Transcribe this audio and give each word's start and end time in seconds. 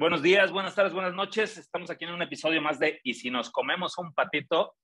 Buenos 0.00 0.22
días, 0.22 0.50
buenas 0.50 0.74
tardes, 0.74 0.94
buenas 0.94 1.12
noches. 1.12 1.58
Estamos 1.58 1.90
aquí 1.90 2.06
en 2.06 2.12
un 2.12 2.22
episodio 2.22 2.62
más 2.62 2.78
de 2.78 3.00
Y 3.04 3.12
si 3.12 3.30
nos 3.30 3.50
comemos 3.50 3.98
un 3.98 4.14
patito. 4.14 4.74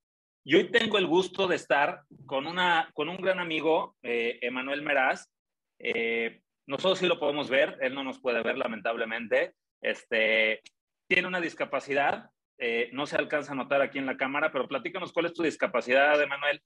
Y 0.45 0.57
hoy 0.57 0.71
tengo 0.71 0.98
el 0.98 1.07
gusto 1.07 1.48
de 1.48 1.57
estar 1.57 2.03
con, 2.27 2.46
una, 2.46 2.91
con 2.93 3.09
un 3.09 3.16
gran 3.16 3.41
amigo, 3.41 3.96
eh, 4.02 4.39
Emanuel 4.43 4.82
Meraz. 4.82 5.32
Eh, 5.79 6.43
nosotros 6.68 6.98
sí 6.98 7.07
lo 7.07 7.18
podemos 7.18 7.48
ver, 7.48 7.79
él 7.80 7.95
no 7.95 8.05
nos 8.05 8.21
puede 8.21 8.43
ver, 8.43 8.59
lamentablemente. 8.59 9.55
Este, 9.80 10.61
tiene 11.09 11.29
una 11.29 11.41
discapacidad, 11.41 12.29
eh, 12.59 12.91
no 12.93 13.07
se 13.07 13.17
alcanza 13.17 13.53
a 13.53 13.57
notar 13.57 13.80
aquí 13.80 13.96
en 13.96 14.05
la 14.05 14.19
cámara, 14.19 14.53
pero 14.53 14.69
platícanos 14.69 15.14
cuál 15.14 15.25
es 15.25 15.33
tu 15.33 15.43
discapacidad, 15.43 16.21
Emanuel. 16.21 16.61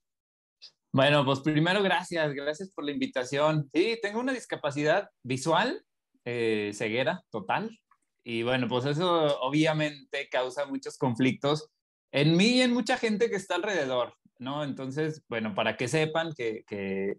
Bueno, 0.91 1.23
pues 1.23 1.39
primero 1.39 1.81
gracias, 1.81 2.33
gracias 2.33 2.69
por 2.73 2.83
la 2.83 2.91
invitación. 2.91 3.69
Sí, 3.73 3.97
tengo 4.01 4.19
una 4.19 4.33
discapacidad 4.33 5.07
visual, 5.23 5.85
ceguera 6.25 7.23
total, 7.31 7.79
y 8.23 8.43
bueno, 8.43 8.67
pues 8.67 8.85
eso 8.85 9.39
obviamente 9.41 10.29
causa 10.29 10.65
muchos 10.65 10.97
conflictos 10.97 11.69
en 12.11 12.35
mí 12.35 12.57
y 12.57 12.61
en 12.61 12.73
mucha 12.73 12.97
gente 12.97 13.29
que 13.29 13.35
está 13.35 13.55
alrededor, 13.55 14.15
¿no? 14.37 14.63
Entonces, 14.63 15.23
bueno, 15.27 15.55
para 15.55 15.77
que 15.77 15.87
sepan 15.87 16.33
que, 16.33 16.65
eh, 16.69 17.17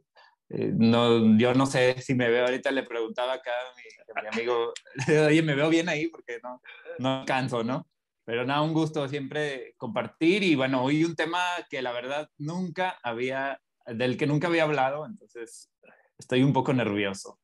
no, 0.48 1.38
yo 1.38 1.54
no 1.54 1.66
sé 1.66 2.00
si 2.00 2.14
me 2.14 2.28
veo, 2.28 2.44
ahorita 2.44 2.70
le 2.70 2.82
preguntaba 2.82 3.34
acá 3.34 3.50
a 3.50 4.20
mi, 4.22 4.28
amigo, 4.28 4.72
oye, 5.28 5.42
me 5.42 5.54
veo 5.54 5.68
bien 5.70 5.88
ahí 5.88 6.08
porque 6.08 6.38
no, 6.42 6.60
no 6.98 7.24
canso, 7.26 7.64
¿no? 7.64 7.88
Pero 8.24 8.44
nada, 8.44 8.62
un 8.62 8.72
gusto 8.72 9.08
siempre 9.08 9.74
compartir 9.76 10.44
y 10.44 10.54
bueno, 10.54 10.84
hoy 10.84 11.04
un 11.04 11.16
tema 11.16 11.42
que 11.68 11.82
la 11.82 11.92
verdad 11.92 12.28
nunca 12.38 12.98
había, 13.02 13.60
del 13.86 14.16
que 14.16 14.26
nunca 14.26 14.46
había 14.46 14.62
hablado, 14.62 15.06
entonces 15.06 15.72
estoy 16.18 16.42
un 16.44 16.52
poco 16.52 16.72
nervioso. 16.72 17.40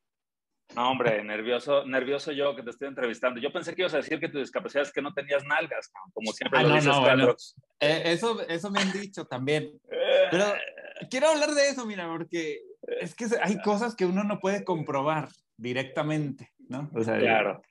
No, 0.77 0.91
hombre, 0.91 1.25
nervioso, 1.25 1.85
nervioso 1.87 2.31
yo 2.33 2.55
que 2.55 2.63
te 2.63 2.71
estoy 2.71 2.89
entrevistando. 2.89 3.41
Yo 3.41 3.53
pensé 3.53 3.75
que 3.75 3.83
ibas 3.83 3.95
a 3.95 3.98
decir 3.98 4.20
que 4.20 4.29
tu 4.29 4.39
discapacidad 4.39 4.83
es 4.83 4.92
que 4.92 5.03
no 5.03 5.12
tenías 5.15 5.45
nalgas, 5.45 5.91
como 6.12 6.33
siempre 6.33 6.61
ah, 6.61 6.62
lo 6.62 6.75
dices, 6.75 6.87
no, 6.87 7.37
eh, 7.81 8.03
eso, 8.05 8.47
eso 8.48 8.70
me 8.70 8.81
han 8.81 8.92
dicho 8.92 9.25
también. 9.25 9.73
Pero 10.31 10.45
quiero 11.11 11.29
hablar 11.29 11.51
de 11.53 11.69
eso, 11.69 11.87
mira, 11.87 12.07
porque 12.09 12.61
es 13.01 13.15
que 13.15 13.27
hay 13.42 13.61
cosas 13.62 13.97
que 13.97 14.05
uno 14.05 14.25
no 14.25 14.39
puede 14.41 14.65
comprobar 14.65 15.29
directamente, 15.57 16.53
¿no? 16.69 16.91
O 16.95 17.03
sea, 17.03 17.19
claro. 17.19 17.62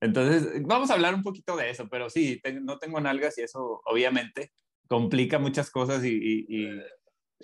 Entonces, 0.00 0.62
vamos 0.64 0.90
a 0.90 0.94
hablar 0.94 1.14
un 1.14 1.22
poquito 1.22 1.56
de 1.56 1.70
eso, 1.70 1.88
pero 1.88 2.10
sí, 2.10 2.40
no 2.62 2.78
tengo 2.78 3.00
nalgas 3.00 3.38
y 3.38 3.42
eso 3.42 3.80
obviamente 3.84 4.52
complica 4.88 5.38
muchas 5.38 5.70
cosas 5.70 6.04
y, 6.04 6.44
y 6.48 6.82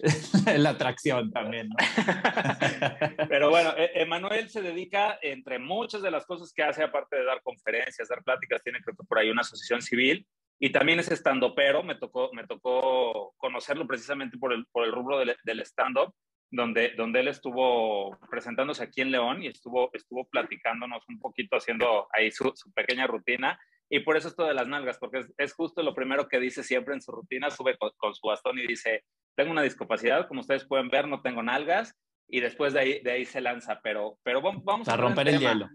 la 0.56 0.70
atracción 0.70 1.30
también. 1.30 1.68
¿no? 1.68 1.76
Pero 3.28 3.50
bueno, 3.50 3.72
e-, 3.76 4.02
Emanuel 4.02 4.48
se 4.48 4.62
dedica, 4.62 5.18
entre 5.22 5.58
muchas 5.58 6.02
de 6.02 6.10
las 6.10 6.26
cosas 6.26 6.52
que 6.52 6.62
hace, 6.62 6.82
aparte 6.82 7.16
de 7.16 7.24
dar 7.24 7.42
conferencias, 7.42 8.08
dar 8.08 8.22
pláticas, 8.22 8.62
tiene 8.62 8.80
creo 8.80 8.96
que 8.96 9.06
por 9.06 9.18
ahí 9.18 9.30
una 9.30 9.42
asociación 9.42 9.82
civil 9.82 10.26
y 10.60 10.70
también 10.70 10.98
es 10.98 11.10
estando 11.10 11.54
pero 11.54 11.82
me 11.82 11.94
tocó, 11.94 12.30
me 12.32 12.46
tocó 12.46 13.34
conocerlo 13.36 13.86
precisamente 13.86 14.38
por 14.38 14.52
el, 14.52 14.66
por 14.66 14.84
el 14.84 14.92
rubro 14.92 15.18
del, 15.18 15.36
del 15.44 15.60
stand-up, 15.60 16.14
donde, 16.50 16.94
donde 16.96 17.20
él 17.20 17.28
estuvo 17.28 18.16
presentándose 18.30 18.82
aquí 18.82 19.00
en 19.02 19.12
León 19.12 19.42
y 19.42 19.48
estuvo, 19.48 19.90
estuvo 19.92 20.26
platicándonos 20.28 21.04
un 21.08 21.20
poquito, 21.20 21.56
haciendo 21.56 22.08
ahí 22.12 22.30
su, 22.30 22.52
su 22.54 22.72
pequeña 22.72 23.06
rutina. 23.06 23.58
Y 23.90 24.00
por 24.00 24.16
eso 24.16 24.28
esto 24.28 24.44
de 24.44 24.54
las 24.54 24.68
nalgas, 24.68 24.98
porque 24.98 25.24
es, 25.36 25.52
justo 25.54 25.82
lo 25.82 25.94
primero 25.94 26.28
que 26.28 26.40
dice 26.40 26.62
siempre 26.62 26.94
en 26.94 27.00
su 27.00 27.12
rutina, 27.12 27.50
sube 27.50 27.76
con 27.78 28.14
su 28.14 28.26
bastón 28.26 28.58
y 28.58 28.66
dice, 28.66 29.04
tengo 29.38 29.52
una 29.52 29.62
discapacidad, 29.62 30.26
como 30.26 30.40
ustedes 30.40 30.66
pueden 30.66 30.88
ver, 30.88 31.06
no 31.06 31.22
tengo 31.22 31.44
nalgas, 31.44 31.96
y 32.28 32.40
después 32.40 32.72
de 32.72 32.80
ahí, 32.80 33.00
de 33.04 33.12
ahí 33.12 33.24
se 33.24 33.40
lanza, 33.40 33.78
pero, 33.84 34.18
pero 34.24 34.42
vamos 34.42 34.88
a... 34.88 34.90
Para 34.90 35.02
romper 35.04 35.28
el 35.28 35.38
hielo. 35.38 35.68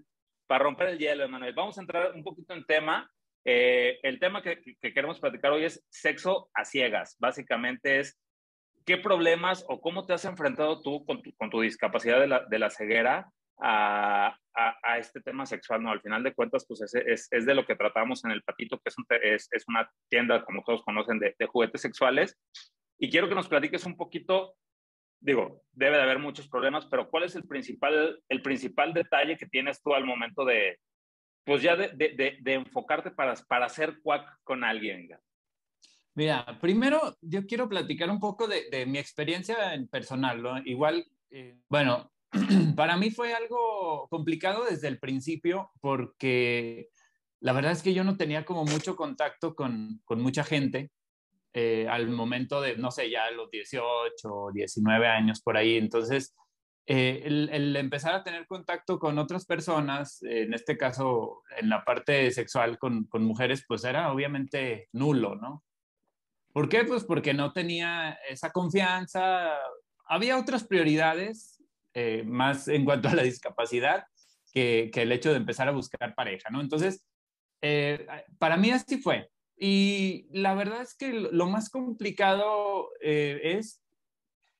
Para 0.45 0.66
romper 0.66 0.89
el 0.89 1.00
hielo, 1.00 1.23
Emanuel. 1.23 1.53
Vamos 1.53 1.78
a 1.78 1.81
entrar 1.81 2.11
un 2.14 2.25
poquito 2.25 2.53
en 2.53 2.66
tema. 2.66 3.09
Eh, 3.45 4.00
el 4.03 4.19
tema 4.19 4.44
que, 4.44 4.61
que, 4.61 4.94
queremos 4.94 5.22
platicar 5.22 5.53
hoy 5.53 5.64
es 5.64 5.81
sexo 5.90 6.50
a 6.53 6.66
ciegas. 6.66 7.16
Básicamente 7.19 8.02
es 8.02 8.19
qué 8.85 8.97
problemas 8.97 9.63
o 9.69 9.79
cómo 9.79 10.06
te 10.06 10.12
has 10.12 10.25
enfrentado 10.25 10.81
tú 10.81 11.06
con 11.06 11.22
tu, 11.23 11.34
con 11.38 11.50
tu 11.50 11.62
discapacidad 11.62 12.19
de 12.19 12.28
la, 12.28 12.46
de 12.46 12.59
la 12.59 12.69
ceguera 12.69 13.31
a, 13.62 14.38
a, 14.53 14.97
este 14.97 15.22
tema 15.22 15.46
sexual, 15.46 15.81
¿no? 15.81 15.90
Al 15.90 16.02
final 16.02 16.22
de 16.22 16.34
cuentas, 16.34 16.66
pues 16.68 16.81
es, 16.81 16.94
es, 16.96 17.28
es 17.31 17.46
de 17.46 17.56
lo 17.56 17.66
que 17.66 17.78
tratamos 17.78 18.25
en 18.25 18.31
el 18.31 18.44
Patito, 18.44 18.78
que 18.79 18.90
es, 18.90 18.96
es, 19.23 19.47
es 19.52 19.63
una 19.69 19.90
tienda, 20.09 20.44
como 20.44 20.63
todos 20.63 20.84
conocen, 20.84 21.18
de, 21.19 21.34
de, 21.40 21.46
juguetes 21.47 21.81
sexuales. 21.81 22.38
Y 22.97 23.09
quiero 23.09 23.27
que 23.27 23.35
nos 23.35 23.47
platiques 23.47 23.85
un 23.85 23.97
poquito, 23.97 24.55
digo, 25.19 25.63
debe 25.71 25.97
de 25.97 26.03
haber 26.03 26.19
muchos 26.19 26.47
problemas, 26.47 26.85
pero 26.85 27.09
¿cuál 27.09 27.23
es 27.23 27.35
el 27.35 27.43
principal, 27.43 28.21
el 28.29 28.41
principal 28.41 28.93
detalle 28.93 29.37
que 29.37 29.47
tienes 29.47 29.81
tú 29.81 29.93
al 29.93 30.05
momento 30.05 30.45
de, 30.45 30.79
pues 31.43 31.61
ya 31.61 31.75
de, 31.75 31.89
de, 31.89 32.37
de 32.39 32.53
enfocarte 32.53 33.11
para, 33.11 33.33
para 33.47 33.65
hacer 33.65 33.99
cuac 34.01 34.39
con 34.43 34.63
alguien? 34.63 35.09
Mira, 36.15 36.59
primero 36.61 37.17
yo 37.21 37.45
quiero 37.47 37.67
platicar 37.67 38.09
un 38.09 38.19
poco 38.19 38.47
de, 38.47 38.85
mi 38.85 38.99
experiencia 38.99 39.73
en 39.73 39.87
personal, 39.87 40.41
¿no? 40.41 40.59
Igual, 40.63 41.05
eh, 41.31 41.57
bueno, 41.69 42.11
para 42.75 42.97
mí 42.97 43.09
fue 43.09 43.33
algo 43.33 44.07
complicado 44.09 44.65
desde 44.65 44.87
el 44.87 44.99
principio 44.99 45.71
porque 45.81 46.89
la 47.39 47.53
verdad 47.53 47.71
es 47.71 47.81
que 47.81 47.95
yo 47.95 48.03
no 48.03 48.15
tenía 48.15 48.45
como 48.45 48.63
mucho 48.63 48.95
contacto 48.95 49.55
con, 49.55 50.01
con 50.05 50.21
mucha 50.21 50.43
gente 50.43 50.91
eh, 51.56 51.88
al 51.88 52.09
momento 52.09 52.62
de, 52.62 52.78
no 52.78 52.90
sé, 52.90 53.12
ya 53.12 53.30
los 53.30 53.52
18 53.52 54.28
o 54.28 54.52
19 54.52 55.08
años 55.08 55.40
por 55.41 55.56
ahí. 55.56 55.78
Entonces, 55.78 56.36
eh, 56.88 57.22
el, 57.25 57.75
empezar 57.75 58.16
a 58.16 58.24
tener 58.24 58.47
contacto 58.47 58.97
con 58.97 59.19
otras 59.19 59.46
personas, 59.46 60.24
en 60.24 60.53
este 60.56 60.78
caso 60.78 61.44
en 61.58 61.69
la 61.69 61.86
parte 61.86 62.31
sexual 62.31 62.80
con, 62.80 63.03
con, 63.06 63.24
mujeres, 63.24 63.64
pues 63.68 63.84
era 63.84 64.12
obviamente 64.12 64.90
nulo, 64.94 65.36
¿no? 65.36 65.64
¿Por 66.53 66.69
qué? 66.69 66.86
Pues 66.86 67.03
porque 67.03 67.36
no 67.36 67.53
tenía 67.53 68.18
esa 68.28 68.52
confianza. 68.52 69.56
Había 70.08 70.40
otras 70.40 70.64
prioridades, 70.64 71.64
eh, 71.94 72.24
más 72.25 72.68
en 72.68 72.84
cuanto 72.84 73.09
a 73.09 73.16
la 73.16 73.24
discapacidad, 73.24 74.06
que, 74.52 74.90
que, 74.91 75.03
el 75.03 75.12
hecho 75.12 75.30
de 75.30 75.38
empezar 75.38 75.68
a 75.68 75.72
buscar 75.72 76.16
pareja, 76.16 76.50
¿no? 76.50 76.62
Entonces, 76.62 77.06
para 78.40 78.58
mí 78.58 78.72
así 78.72 78.97
fue. 78.97 79.30
Y 79.66 80.28
la 80.34 80.56
verdad 80.56 80.81
es 80.81 80.94
que 80.94 81.13
lo 81.13 81.47
más 81.47 81.69
complicado 81.69 82.90
eh, 83.00 83.40
es, 83.57 83.81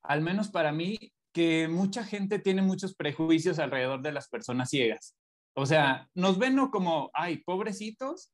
al 0.02 0.22
menos 0.22 0.47
para 0.47 0.72
mí, 0.72 0.97
que 1.34 1.68
mucha 1.68 2.06
gente 2.06 2.40
tiene 2.40 2.62
muchos 2.62 2.96
prejuicios 2.96 3.59
alrededor 3.59 4.02
de 4.02 4.13
las 4.13 4.30
personas 4.30 4.69
ciegas. 4.69 5.18
O 5.56 5.66
sea, 5.66 6.08
nos 6.13 6.40
ven 6.40 6.56
¿no? 6.56 6.72
como, 6.72 7.12
ay, 7.13 7.40
pobrecitos, 7.44 8.31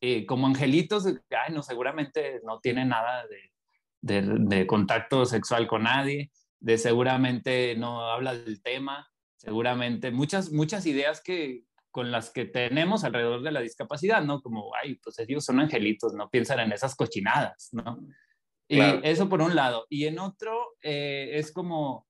eh, 0.00 0.26
como 0.26 0.48
angelitos, 0.48 1.06
ay, 1.06 1.54
no, 1.54 1.62
seguramente 1.62 2.40
no 2.44 2.58
tienen 2.58 2.88
nada 2.88 3.24
de, 4.00 4.22
de, 4.22 4.66
contacto 4.66 5.24
sexual 5.24 5.68
con 5.68 5.84
nadie, 5.84 6.32
de 6.58 6.78
seguramente 6.78 7.76
no 7.76 8.10
habla 8.10 8.34
del 8.34 8.60
tema, 8.60 9.08
seguramente 9.36 10.10
muchas, 10.10 10.50
muchas 10.50 10.84
ideas 10.86 11.22
que, 11.22 11.62
con 11.90 12.10
las 12.10 12.30
que 12.30 12.44
tenemos 12.44 13.04
alrededor 13.04 13.42
de 13.42 13.52
la 13.52 13.60
discapacidad, 13.60 14.22
¿no? 14.22 14.40
Como, 14.40 14.74
ay, 14.74 14.96
pues 14.96 15.18
ellos 15.18 15.44
son 15.44 15.60
angelitos, 15.60 16.14
no 16.14 16.30
piensan 16.30 16.60
en 16.60 16.72
esas 16.72 16.94
cochinadas, 16.94 17.70
¿no? 17.72 17.98
Y 18.68 18.80
eso 19.02 19.28
por 19.28 19.42
un 19.42 19.56
lado. 19.56 19.86
Y 19.90 20.06
en 20.06 20.20
otro 20.20 20.76
eh, 20.80 21.30
es 21.32 21.52
como, 21.52 22.06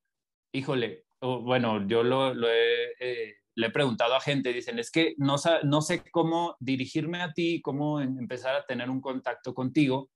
híjole, 0.53 1.07
bueno, 1.21 1.87
yo 1.87 2.03
lo, 2.03 2.33
he, 2.51 2.93
eh, 3.01 3.35
le 3.55 3.67
he 3.67 3.71
preguntado 3.71 4.15
a 4.15 4.21
gente, 4.21 4.53
dicen, 4.53 4.79
es 4.79 4.91
que 4.91 5.15
no, 5.17 5.37
no 5.65 5.81
sé 5.81 6.03
cómo 6.11 6.57
dirigirme 6.61 7.23
a 7.23 7.33
ti, 7.33 7.63
cómo 7.63 8.01
em, 8.01 8.19
empezar 8.19 8.55
a 8.57 8.67
tener 8.67 8.91
un 8.91 9.01
contacto 9.01 9.55
contigo, 9.55 10.11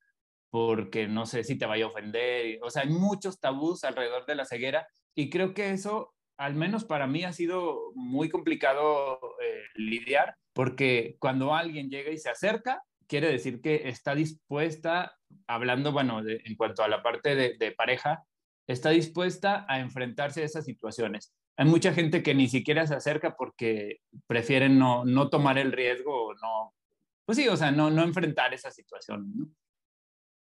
porque 0.50 1.08
no 1.08 1.24
sé 1.24 1.44
si 1.44 1.56
te 1.56 1.66
vaya 1.66 1.86
a 1.86 1.88
ofender. 1.88 2.58
O 2.62 2.70
sea, 2.70 2.82
hay 2.82 2.90
muchos 2.90 3.40
tabús 3.40 3.82
alrededor 3.84 4.26
de 4.26 4.34
la 4.34 4.44
ceguera 4.44 4.86
y 5.14 5.30
creo 5.30 5.54
que 5.54 5.70
eso 5.70 6.14
al 6.36 6.54
menos 6.54 6.84
para 6.84 7.06
mí 7.06 7.24
ha 7.24 7.32
sido 7.32 7.92
muy 7.94 8.28
complicado 8.28 9.18
eh, 9.42 9.62
lidiar, 9.74 10.36
porque 10.52 11.16
cuando 11.18 11.54
alguien 11.54 11.90
llega 11.90 12.10
y 12.10 12.18
se 12.18 12.30
acerca, 12.30 12.82
quiere 13.06 13.28
decir 13.28 13.60
que 13.60 13.88
está 13.88 14.14
dispuesta, 14.14 15.16
hablando, 15.46 15.92
bueno, 15.92 16.22
en 16.26 16.56
cuanto 16.56 16.82
a 16.82 16.88
la 16.88 17.02
parte 17.02 17.34
de, 17.34 17.72
pareja, 17.72 18.24
está 18.66 18.90
dispuesta 18.90 19.66
a 19.68 19.80
enfrentarse 19.80 20.42
a 20.42 20.46
esas 20.46 20.64
situaciones. 20.64 21.34
Hay 21.56 21.66
mucha 21.66 21.92
gente 21.92 22.22
que 22.22 22.34
ni 22.34 22.48
siquiera 22.48 22.86
se 22.86 22.94
acerca 22.94 23.36
porque 23.36 23.98
prefieren 24.26 24.78
no, 24.78 25.04
no 25.04 25.28
tomar 25.28 25.58
el 25.58 25.72
riesgo 25.72 26.28
o 26.28 26.34
no, 26.34 26.74
pues 27.24 27.38
sí, 27.38 27.48
o 27.48 27.56
sea, 27.56 27.70
no, 27.70 27.90
no 27.90 28.02
enfrentar 28.02 28.52
esa 28.52 28.70
situación. 28.70 29.32
¿no? 29.34 29.46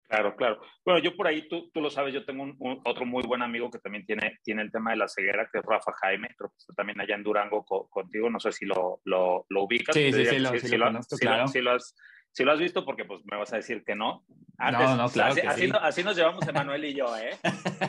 Claro, 0.10 0.36
claro. 0.36 0.60
Bueno, 0.84 1.00
yo 1.04 1.16
por 1.16 1.28
ahí, 1.28 1.48
tú, 1.48 1.70
tú 1.72 1.82
lo 1.82 1.92
sabes, 1.92 2.16
yo 2.16 2.26
tengo 2.26 2.42
un, 2.42 2.82
otro 2.84 3.06
muy 3.06 3.22
buen 3.28 3.44
amigo 3.44 3.70
que 3.70 3.78
también 3.78 4.08
tiene, 4.08 4.40
tiene 4.44 4.64
el 4.64 4.72
tema 4.72 4.90
de 4.90 4.98
la 4.98 5.08
ceguera, 5.08 5.48
que 5.52 5.60
es 5.60 5.64
Rafa 5.64 5.94
Jaime, 6.02 6.30
creo 6.36 6.50
que 6.50 6.58
está 6.58 6.74
también 6.74 7.00
allá 7.00 7.14
en 7.14 7.22
Durango 7.22 7.64
contigo, 7.64 8.28
no 8.28 8.40
sé 8.40 8.52
si 8.52 8.66
lo, 8.66 9.02
lo, 9.06 9.46
lo 9.50 9.64
ubicas. 9.64 9.94
Sí, 9.96 10.12
sí, 10.12 10.26
sí, 10.26 10.40
lo, 10.40 10.50
sí, 10.58 10.78
lo, 10.78 10.92
claro. 11.20 11.48
sí, 11.48 11.62
lo 11.62 11.72
has, 11.74 11.96
Si 12.31 12.44
lo 12.44 12.52
has 12.52 12.60
visto, 12.60 12.86
porque 12.86 13.06
pues 13.06 13.22
me 13.26 13.38
vas 13.38 13.52
a 13.54 13.58
decir 13.58 13.84
que 13.84 13.96
no. 13.96 14.24
no, 14.58 14.96
no, 14.96 15.10
claro 15.10 15.31
así, 15.31 15.42
que 15.42 15.48
así, 15.48 15.68
sí. 15.68 15.72
así, 15.81 16.04
nos 16.04 16.16
llevamos 16.16 16.48
Emanuel 16.48 16.86
y 16.86 16.94
yo, 16.94 17.16
¿eh? 17.18 17.31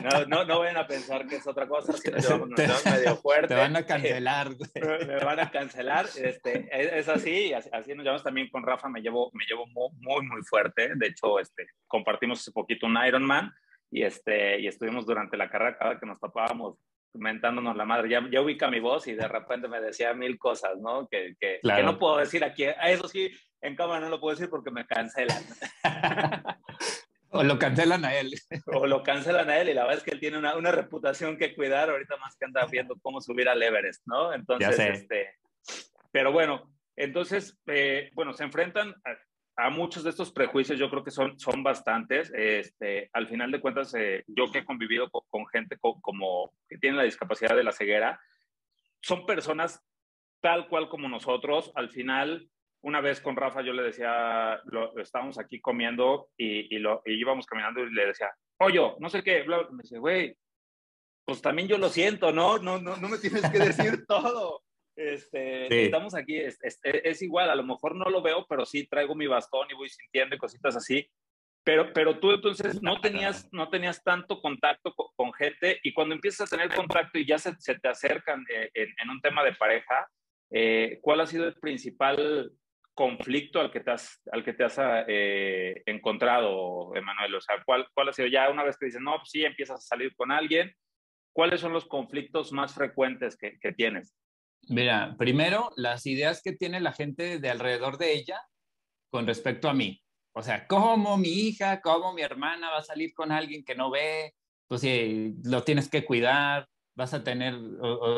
No, 0.03 0.25
no, 0.25 0.45
no 0.45 0.59
vayan 0.59 0.77
a 0.77 0.87
pensar 0.87 1.27
que 1.27 1.35
es 1.35 1.47
otra 1.47 1.67
cosa, 1.67 1.93
así 1.93 2.09
nos 2.09 2.23
llevamos, 2.23 2.49
nos 2.49 2.59
llevamos 2.59 2.85
medio 2.85 3.15
fuerte. 3.17 3.47
Te 3.49 3.55
van 3.55 3.75
a 3.75 3.85
cancelar, 3.85 4.49
güey. 4.55 5.07
Me 5.07 5.17
van 5.23 5.39
a 5.39 5.51
cancelar, 5.51 6.05
este, 6.05 6.67
es, 6.71 6.93
es 6.93 7.09
así, 7.09 7.53
así, 7.53 7.69
así, 7.71 7.93
nos 7.93 8.03
llevamos 8.03 8.23
también 8.23 8.49
con 8.49 8.63
Rafa, 8.63 8.89
me 8.89 9.01
llevo, 9.01 9.31
me 9.33 9.45
llevo 9.45 9.67
muy, 9.67 9.89
muy, 9.99 10.25
muy 10.25 10.41
fuerte. 10.43 10.91
De 10.95 11.07
hecho, 11.07 11.39
este, 11.39 11.67
compartimos 11.87 12.39
hace 12.39 12.51
poquito 12.51 12.87
un 12.87 12.97
Ironman 13.05 13.53
y, 13.91 14.03
este, 14.03 14.59
y 14.59 14.67
estuvimos 14.67 15.05
durante 15.05 15.37
la 15.37 15.49
carrera, 15.49 15.77
cada 15.77 15.99
que 15.99 16.05
nos 16.05 16.19
tapábamos 16.19 16.77
mentándonos 17.13 17.75
la 17.75 17.85
madre. 17.85 18.09
Ya, 18.09 18.25
ya 18.31 18.41
ubica 18.41 18.69
mi 18.69 18.79
voz 18.79 19.07
y 19.07 19.13
de 19.13 19.27
repente 19.27 19.67
me 19.67 19.81
decía 19.81 20.13
mil 20.13 20.37
cosas, 20.37 20.77
¿no? 20.79 21.07
Que, 21.07 21.35
que, 21.39 21.59
claro. 21.61 21.79
que 21.79 21.85
no 21.85 21.99
puedo 21.99 22.17
decir 22.17 22.43
aquí. 22.43 22.65
Eso 22.83 23.07
sí, 23.07 23.31
en 23.61 23.75
cámara 23.75 24.01
no 24.01 24.09
lo 24.09 24.19
puedo 24.19 24.35
decir 24.35 24.49
porque 24.49 24.71
me 24.71 24.85
cancelan. 24.85 25.43
o 27.29 27.43
lo 27.43 27.57
cancelan 27.59 28.05
a 28.05 28.15
él. 28.15 28.33
o 28.67 28.87
lo 28.87 29.03
cancelan 29.03 29.49
a 29.49 29.57
él 29.57 29.69
y 29.69 29.73
la 29.73 29.83
verdad 29.83 29.99
es 29.99 30.03
que 30.03 30.11
él 30.11 30.19
tiene 30.19 30.37
una, 30.37 30.55
una 30.55 30.71
reputación 30.71 31.37
que 31.37 31.55
cuidar 31.55 31.89
ahorita 31.89 32.17
más 32.17 32.35
que 32.35 32.45
anda 32.45 32.65
viendo 32.65 32.95
cómo 33.01 33.21
subir 33.21 33.49
al 33.49 33.61
Everest, 33.61 34.03
¿no? 34.05 34.33
Entonces, 34.33 34.79
este, 34.79 35.35
pero 36.11 36.31
bueno, 36.31 36.71
entonces, 36.95 37.57
eh, 37.67 38.09
bueno, 38.13 38.33
se 38.33 38.43
enfrentan 38.43 38.93
a, 39.55 39.69
muchos 39.69 40.03
de 40.03 40.09
estos 40.09 40.31
prejuicios, 40.31 40.79
yo 40.79 40.89
creo 40.89 41.03
que 41.03 41.11
son, 41.11 41.39
son 41.39 41.63
bastantes. 41.63 42.31
Este, 42.35 43.09
al 43.13 43.27
final 43.27 43.51
de 43.51 43.61
cuentas, 43.61 43.93
eh, 43.95 44.23
yo 44.27 44.51
que 44.51 44.59
he 44.59 44.65
convivido 44.65 45.09
con, 45.09 45.47
gente 45.47 45.77
co 45.77 45.99
como 46.01 46.53
que 46.67 46.77
tiene 46.77 46.97
la 46.97 47.03
discapacidad 47.03 47.55
de 47.55 47.63
la 47.63 47.71
ceguera, 47.71 48.19
son 49.01 49.25
personas 49.25 49.83
tal 50.41 50.67
cual 50.67 50.89
como 50.89 51.07
nosotros. 51.09 51.71
Al 51.75 51.89
final, 51.89 52.49
una 52.81 53.01
vez 53.01 53.21
con 53.21 53.35
Rafa 53.35 53.61
yo 53.61 53.73
le 53.73 53.83
decía, 53.83 54.59
lo, 54.65 54.97
estábamos 54.97 55.37
aquí 55.39 55.59
comiendo 55.61 56.29
y, 56.37 56.75
y, 56.75 56.79
lo, 56.79 57.01
y 57.05 57.13
íbamos 57.13 57.45
caminando 57.45 57.81
y 57.81 57.93
le 57.93 58.07
decía, 58.07 58.31
oye, 58.59 58.79
no 58.99 59.09
sé 59.09 59.23
qué, 59.23 59.43
bla, 59.43 59.67
me 59.71 59.83
dice, 59.83 59.97
güey, 59.97 60.35
pues 61.25 61.41
también 61.41 61.67
yo 61.67 61.77
lo 61.77 61.89
siento, 61.89 62.31
¿no? 62.31 62.57
No, 62.57 62.79
no, 62.79 62.97
no 62.97 63.09
me 63.09 63.17
tienes 63.17 63.49
que 63.49 63.59
decir 63.59 64.05
todo. 64.07 64.63
Este, 65.09 65.67
sí. 65.67 65.79
Estamos 65.85 66.13
aquí, 66.13 66.37
es, 66.37 66.59
es, 66.61 66.79
es, 66.83 67.21
igual, 67.21 67.49
a 67.49 67.55
lo 67.55 67.63
mejor 67.63 67.95
no 67.95 68.05
lo 68.05 68.21
veo, 68.21 68.45
pero 68.47 68.65
sí 68.65 68.85
traigo 68.87 69.15
mi 69.15 69.25
bastón 69.25 69.67
y 69.71 69.73
voy 69.73 69.89
sintiendo 69.89 70.35
y 70.35 70.39
cositas 70.39 70.75
así. 70.75 71.09
Pero, 71.63 71.91
pero 71.93 72.19
tú 72.19 72.31
entonces 72.31 72.81
no 72.81 73.01
tenías, 73.01 73.47
no 73.51 73.69
tenías 73.69 74.03
tanto 74.03 74.41
contacto 74.41 74.93
con, 74.93 75.07
con 75.15 75.33
gente 75.33 75.79
y 75.83 75.93
cuando 75.93 76.15
empiezas 76.15 76.51
a 76.51 76.55
tener 76.55 76.73
contacto 76.73 77.19
y 77.19 77.25
ya 77.25 77.37
se, 77.37 77.55
se 77.59 77.79
te 77.79 77.87
acercan 77.87 78.43
eh, 78.53 78.69
en, 78.73 78.89
en, 78.97 79.09
un 79.09 79.21
tema 79.21 79.43
de 79.43 79.53
pareja, 79.53 80.07
eh, 80.51 80.99
¿cuál 81.01 81.21
ha 81.21 81.27
sido 81.27 81.47
el 81.47 81.55
principal 81.55 82.51
conflicto 82.93 83.59
al 83.59 83.71
que 83.71 83.79
te 83.79 83.91
has, 83.91 84.21
al 84.31 84.43
que 84.43 84.53
te 84.53 84.63
has 84.63 84.77
eh, 85.07 85.81
encontrado, 85.85 86.95
Emanuel? 86.95 87.35
O 87.35 87.41
sea, 87.41 87.61
¿cuál, 87.63 87.87
¿cuál 87.93 88.09
ha 88.09 88.13
sido 88.13 88.27
ya 88.27 88.49
una 88.49 88.63
vez 88.63 88.77
que 88.77 88.87
dices, 88.87 89.01
no, 89.01 89.17
pues 89.17 89.29
sí, 89.29 89.45
empiezas 89.45 89.77
a 89.77 89.87
salir 89.95 90.15
con 90.15 90.31
alguien? 90.31 90.71
¿Cuáles 91.33 91.61
son 91.61 91.73
los 91.73 91.85
conflictos 91.85 92.51
más 92.51 92.73
frecuentes 92.73 93.37
que, 93.37 93.57
que 93.59 93.71
tienes? 93.71 94.15
Mira, 94.69 95.15
primero, 95.17 95.71
las 95.75 96.05
ideas 96.05 96.41
que 96.41 96.53
tiene 96.53 96.79
la 96.79 96.93
gente 96.93 97.39
de 97.39 97.49
alrededor 97.49 97.97
de 97.97 98.13
ella 98.13 98.41
con 99.09 99.27
respecto 99.27 99.69
a 99.69 99.73
mí. 99.73 100.01
O 100.33 100.41
sea, 100.41 100.65
¿cómo 100.67 101.17
mi 101.17 101.29
hija, 101.29 101.81
cómo 101.81 102.13
mi 102.13 102.21
hermana 102.21 102.69
va 102.69 102.77
a 102.77 102.83
salir 102.83 103.13
con 103.13 103.31
alguien 103.31 103.65
que 103.65 103.75
no 103.75 103.91
ve? 103.91 104.33
Pues 104.67 104.81
sí, 104.81 105.35
lo 105.43 105.63
tienes 105.63 105.89
que 105.89 106.05
cuidar, 106.05 106.67
vas 106.95 107.13
a 107.13 107.23
tener, 107.23 107.55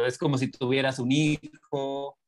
es 0.06 0.18
como 0.20 0.38
si 0.38 0.52
tuvieras 0.52 1.00
un 1.00 1.12
hijo, 1.12 2.20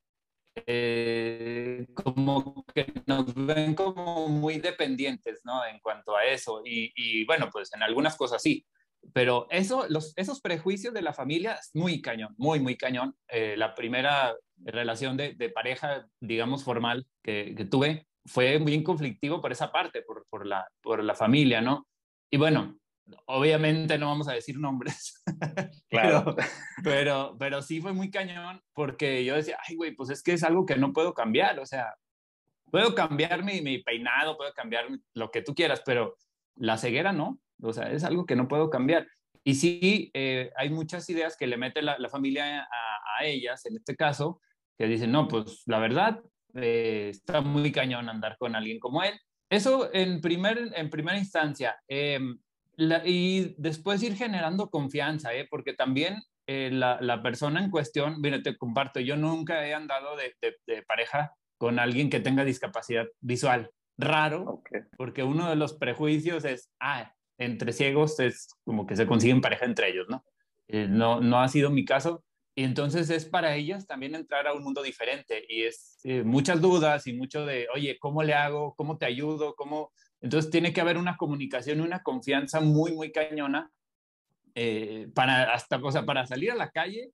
eh, 0.66 1.86
como 1.94 2.64
que 2.74 2.92
nos 3.06 3.32
ven 3.34 3.74
como 3.74 4.28
muy 4.28 4.58
dependientes, 4.58 5.42
¿no? 5.44 5.64
En 5.64 5.78
cuanto 5.78 6.16
a 6.16 6.24
eso. 6.24 6.62
Y 6.64 7.24
bueno, 7.26 7.48
pues 7.52 7.72
en 7.74 7.82
algunas 7.82 8.16
cosas 8.16 8.42
sí. 8.42 8.66
Pero 9.12 9.46
eso, 9.50 9.86
los, 9.88 10.12
esos 10.16 10.40
prejuicios 10.40 10.92
de 10.94 11.02
la 11.02 11.12
familia 11.12 11.54
es 11.54 11.70
muy 11.74 12.00
cañón, 12.00 12.34
muy, 12.36 12.60
muy 12.60 12.76
cañón. 12.76 13.16
Eh, 13.28 13.56
la 13.56 13.74
primera 13.74 14.34
relación 14.58 15.16
de, 15.16 15.34
de, 15.34 15.50
pareja, 15.50 16.06
digamos, 16.20 16.64
formal 16.64 17.06
que, 17.22 17.54
que, 17.56 17.64
tuve 17.64 18.06
fue 18.24 18.58
bien 18.58 18.82
conflictivo 18.82 19.40
por 19.40 19.52
esa 19.52 19.70
parte, 19.70 20.02
por, 20.02 20.26
por, 20.28 20.46
la, 20.46 20.66
por 20.82 21.02
la 21.02 21.14
familia, 21.14 21.60
¿no? 21.60 21.86
Y 22.30 22.38
bueno, 22.38 22.78
obviamente 23.26 23.98
no 23.98 24.08
vamos 24.08 24.28
a 24.28 24.32
decir 24.32 24.58
nombres, 24.58 25.22
claro. 25.88 26.34
pero, 26.34 26.36
pero, 26.82 27.36
pero, 27.38 27.62
sí 27.62 27.80
fue 27.80 27.92
muy 27.92 28.10
cañón 28.10 28.60
porque 28.72 29.24
yo 29.24 29.36
decía, 29.36 29.58
ay, 29.66 29.76
güey, 29.76 29.94
pues 29.94 30.10
es 30.10 30.22
que 30.22 30.32
es 30.32 30.42
algo 30.42 30.66
que 30.66 30.76
no 30.76 30.92
puedo 30.92 31.14
cambiar, 31.14 31.60
o 31.60 31.66
sea, 31.66 31.94
puedo 32.70 32.94
cambiar 32.94 33.44
mi, 33.44 33.60
mi 33.60 33.78
peinado, 33.78 34.36
puedo 34.36 34.52
cambiar 34.54 34.86
lo 35.14 35.30
que 35.30 35.42
tú 35.42 35.54
quieras, 35.54 35.82
pero 35.84 36.16
la 36.56 36.78
ceguera 36.78 37.12
no, 37.12 37.38
o 37.62 37.72
sea, 37.72 37.90
es 37.90 38.04
algo 38.04 38.26
que 38.26 38.36
no 38.36 38.48
puedo 38.48 38.70
cambiar. 38.70 39.06
Y 39.44 39.54
sí, 39.54 40.10
eh, 40.14 40.50
hay 40.56 40.70
muchas 40.70 41.08
ideas 41.08 41.36
que 41.36 41.46
le 41.46 41.56
mete 41.56 41.80
la, 41.80 41.98
la 41.98 42.08
familia 42.08 42.62
a, 42.62 43.20
a, 43.20 43.24
ellas, 43.24 43.64
en 43.66 43.76
este 43.76 43.94
caso, 43.94 44.40
que 44.76 44.86
dicen, 44.86 45.12
no, 45.12 45.28
pues 45.28 45.62
la 45.66 45.78
verdad, 45.78 46.20
eh, 46.54 47.08
está 47.10 47.40
muy 47.40 47.70
cañón 47.70 48.08
andar 48.08 48.36
con 48.38 48.56
alguien 48.56 48.80
como 48.80 49.02
él. 49.02 49.14
Eso 49.48 49.88
en, 49.92 50.20
primer, 50.20 50.72
en 50.74 50.90
primera 50.90 51.16
instancia. 51.16 51.76
Eh, 51.86 52.18
la, 52.74 53.02
y 53.06 53.54
después 53.56 54.02
ir 54.02 54.16
generando 54.16 54.68
confianza, 54.68 55.32
¿eh? 55.32 55.46
porque 55.48 55.74
también 55.74 56.22
la, 56.48 56.98
la, 57.00 57.22
persona 57.22 57.62
en 57.62 57.70
cuestión, 57.70 58.20
mira, 58.20 58.42
te 58.42 58.56
comparto, 58.56 59.00
yo 59.00 59.16
nunca 59.16 59.66
he 59.66 59.74
andado 59.74 60.16
de, 60.16 60.34
de, 60.40 60.56
de 60.66 60.82
pareja 60.82 61.32
con 61.58 61.78
alguien 61.78 62.10
que 62.10 62.20
tenga 62.20 62.44
discapacidad 62.44 63.06
visual. 63.20 63.70
Raro, 63.98 64.42
okay. 64.42 64.82
porque 64.96 65.22
uno 65.22 65.48
de 65.48 65.56
los 65.56 65.74
prejuicios 65.74 66.44
es, 66.44 66.70
ah, 66.80 67.12
entre 67.38 67.72
ciegos 67.72 68.18
es 68.20 68.48
como 68.64 68.86
que 68.86 68.96
se 68.96 69.06
consiguen 69.06 69.40
pareja 69.40 69.64
entre 69.64 69.90
ellos, 69.90 70.06
¿no? 70.08 70.24
Eh, 70.68 70.86
no, 70.88 71.20
no 71.20 71.40
ha 71.40 71.48
sido 71.48 71.70
mi 71.70 71.84
caso. 71.84 72.24
Y 72.54 72.64
entonces 72.64 73.10
es 73.10 73.26
para 73.26 73.54
ellas 73.54 73.86
también 73.86 74.14
entrar 74.14 74.46
a 74.46 74.54
un 74.54 74.64
mundo 74.64 74.82
diferente 74.82 75.44
y 75.46 75.64
es 75.64 75.98
eh, 76.04 76.22
muchas 76.22 76.60
dudas 76.60 77.06
y 77.06 77.12
mucho 77.12 77.44
de, 77.44 77.68
oye, 77.74 77.98
¿cómo 77.98 78.22
le 78.22 78.32
hago? 78.32 78.74
¿Cómo 78.76 78.96
te 78.96 79.04
ayudo? 79.04 79.54
¿Cómo? 79.54 79.92
Entonces 80.22 80.50
tiene 80.50 80.72
que 80.72 80.80
haber 80.80 80.96
una 80.96 81.18
comunicación 81.18 81.80
y 81.80 81.82
una 81.82 82.02
confianza 82.02 82.60
muy, 82.60 82.92
muy 82.92 83.12
cañona 83.12 83.70
eh, 84.54 85.08
para 85.14 85.52
hasta, 85.52 85.76
o 85.76 86.06
para 86.06 86.26
salir 86.26 86.50
a 86.50 86.54
la 86.54 86.70
calle 86.70 87.12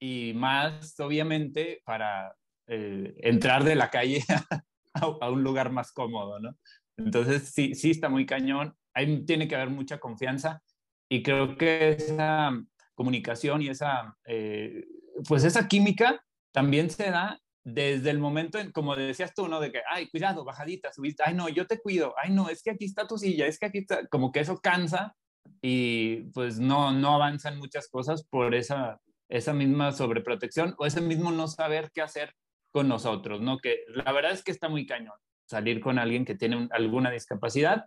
y 0.00 0.32
más, 0.34 0.98
obviamente, 0.98 1.80
para 1.84 2.34
entrar 2.66 3.64
de 3.64 3.74
la 3.74 3.90
calle 3.90 4.24
a, 4.94 5.00
a, 5.00 5.30
un 5.30 5.42
lugar 5.42 5.70
más 5.70 5.92
cómodo, 5.92 6.40
¿no? 6.40 6.56
Entonces 6.96 7.50
sí, 7.54 7.74
sí 7.74 7.90
está 7.90 8.08
muy 8.08 8.24
cañón. 8.24 8.74
Ahí 8.94 9.24
tiene 9.24 9.48
que 9.48 9.56
haber 9.56 9.70
mucha 9.70 9.98
confianza 9.98 10.62
y 11.08 11.22
creo 11.22 11.56
que 11.56 11.90
esa 11.90 12.52
comunicación 12.94 13.62
y 13.62 13.68
esa, 13.68 14.16
eh, 14.26 14.84
pues 15.28 15.44
esa 15.44 15.68
química 15.68 16.24
también 16.52 16.90
se 16.90 17.10
da 17.10 17.40
desde 17.64 18.10
el 18.10 18.18
momento, 18.18 18.58
en, 18.58 18.72
como 18.72 18.96
decías 18.96 19.34
tú, 19.34 19.48
¿no? 19.48 19.60
De 19.60 19.70
que, 19.70 19.82
ay, 19.90 20.08
cuidado, 20.10 20.44
bajadita, 20.44 20.92
subiste, 20.92 21.22
ay, 21.24 21.34
no, 21.34 21.48
yo 21.48 21.66
te 21.66 21.78
cuido, 21.78 22.14
ay, 22.22 22.30
no, 22.32 22.48
es 22.48 22.62
que 22.62 22.70
aquí 22.70 22.84
está 22.84 23.06
tu 23.06 23.18
silla, 23.18 23.46
es 23.46 23.58
que 23.58 23.66
aquí 23.66 23.78
está, 23.78 24.06
como 24.08 24.32
que 24.32 24.40
eso 24.40 24.58
cansa 24.58 25.14
y 25.60 26.22
pues 26.32 26.58
no, 26.58 26.92
no 26.92 27.14
avanzan 27.14 27.58
muchas 27.58 27.88
cosas 27.88 28.26
por 28.26 28.54
esa, 28.54 29.00
esa 29.28 29.52
misma 29.52 29.92
sobreprotección 29.92 30.74
o 30.78 30.86
ese 30.86 31.00
mismo 31.00 31.30
no 31.30 31.46
saber 31.46 31.90
qué 31.94 32.02
hacer 32.02 32.34
con 32.72 32.88
nosotros, 32.88 33.40
¿no? 33.40 33.58
Que 33.58 33.84
la 33.88 34.10
verdad 34.12 34.32
es 34.32 34.42
que 34.42 34.50
está 34.50 34.68
muy 34.68 34.86
cañón 34.86 35.14
salir 35.46 35.80
con 35.80 35.98
alguien 35.98 36.24
que 36.24 36.34
tiene 36.34 36.56
un, 36.56 36.68
alguna 36.72 37.10
discapacidad 37.10 37.84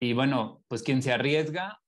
y 0.00 0.12
bueno, 0.12 0.62
pues 0.68 0.82
quien 0.82 1.02
se 1.02 1.12
arriesga 1.12 1.78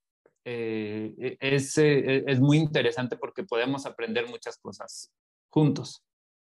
eh, 0.45 1.37
es, 1.41 1.77
eh, 1.77 2.23
es 2.25 2.39
muy 2.39 2.57
interesante 2.57 3.17
porque 3.17 3.43
podemos 3.43 3.85
aprender 3.85 4.27
muchas 4.27 4.57
cosas 4.57 5.13
juntos. 5.49 6.03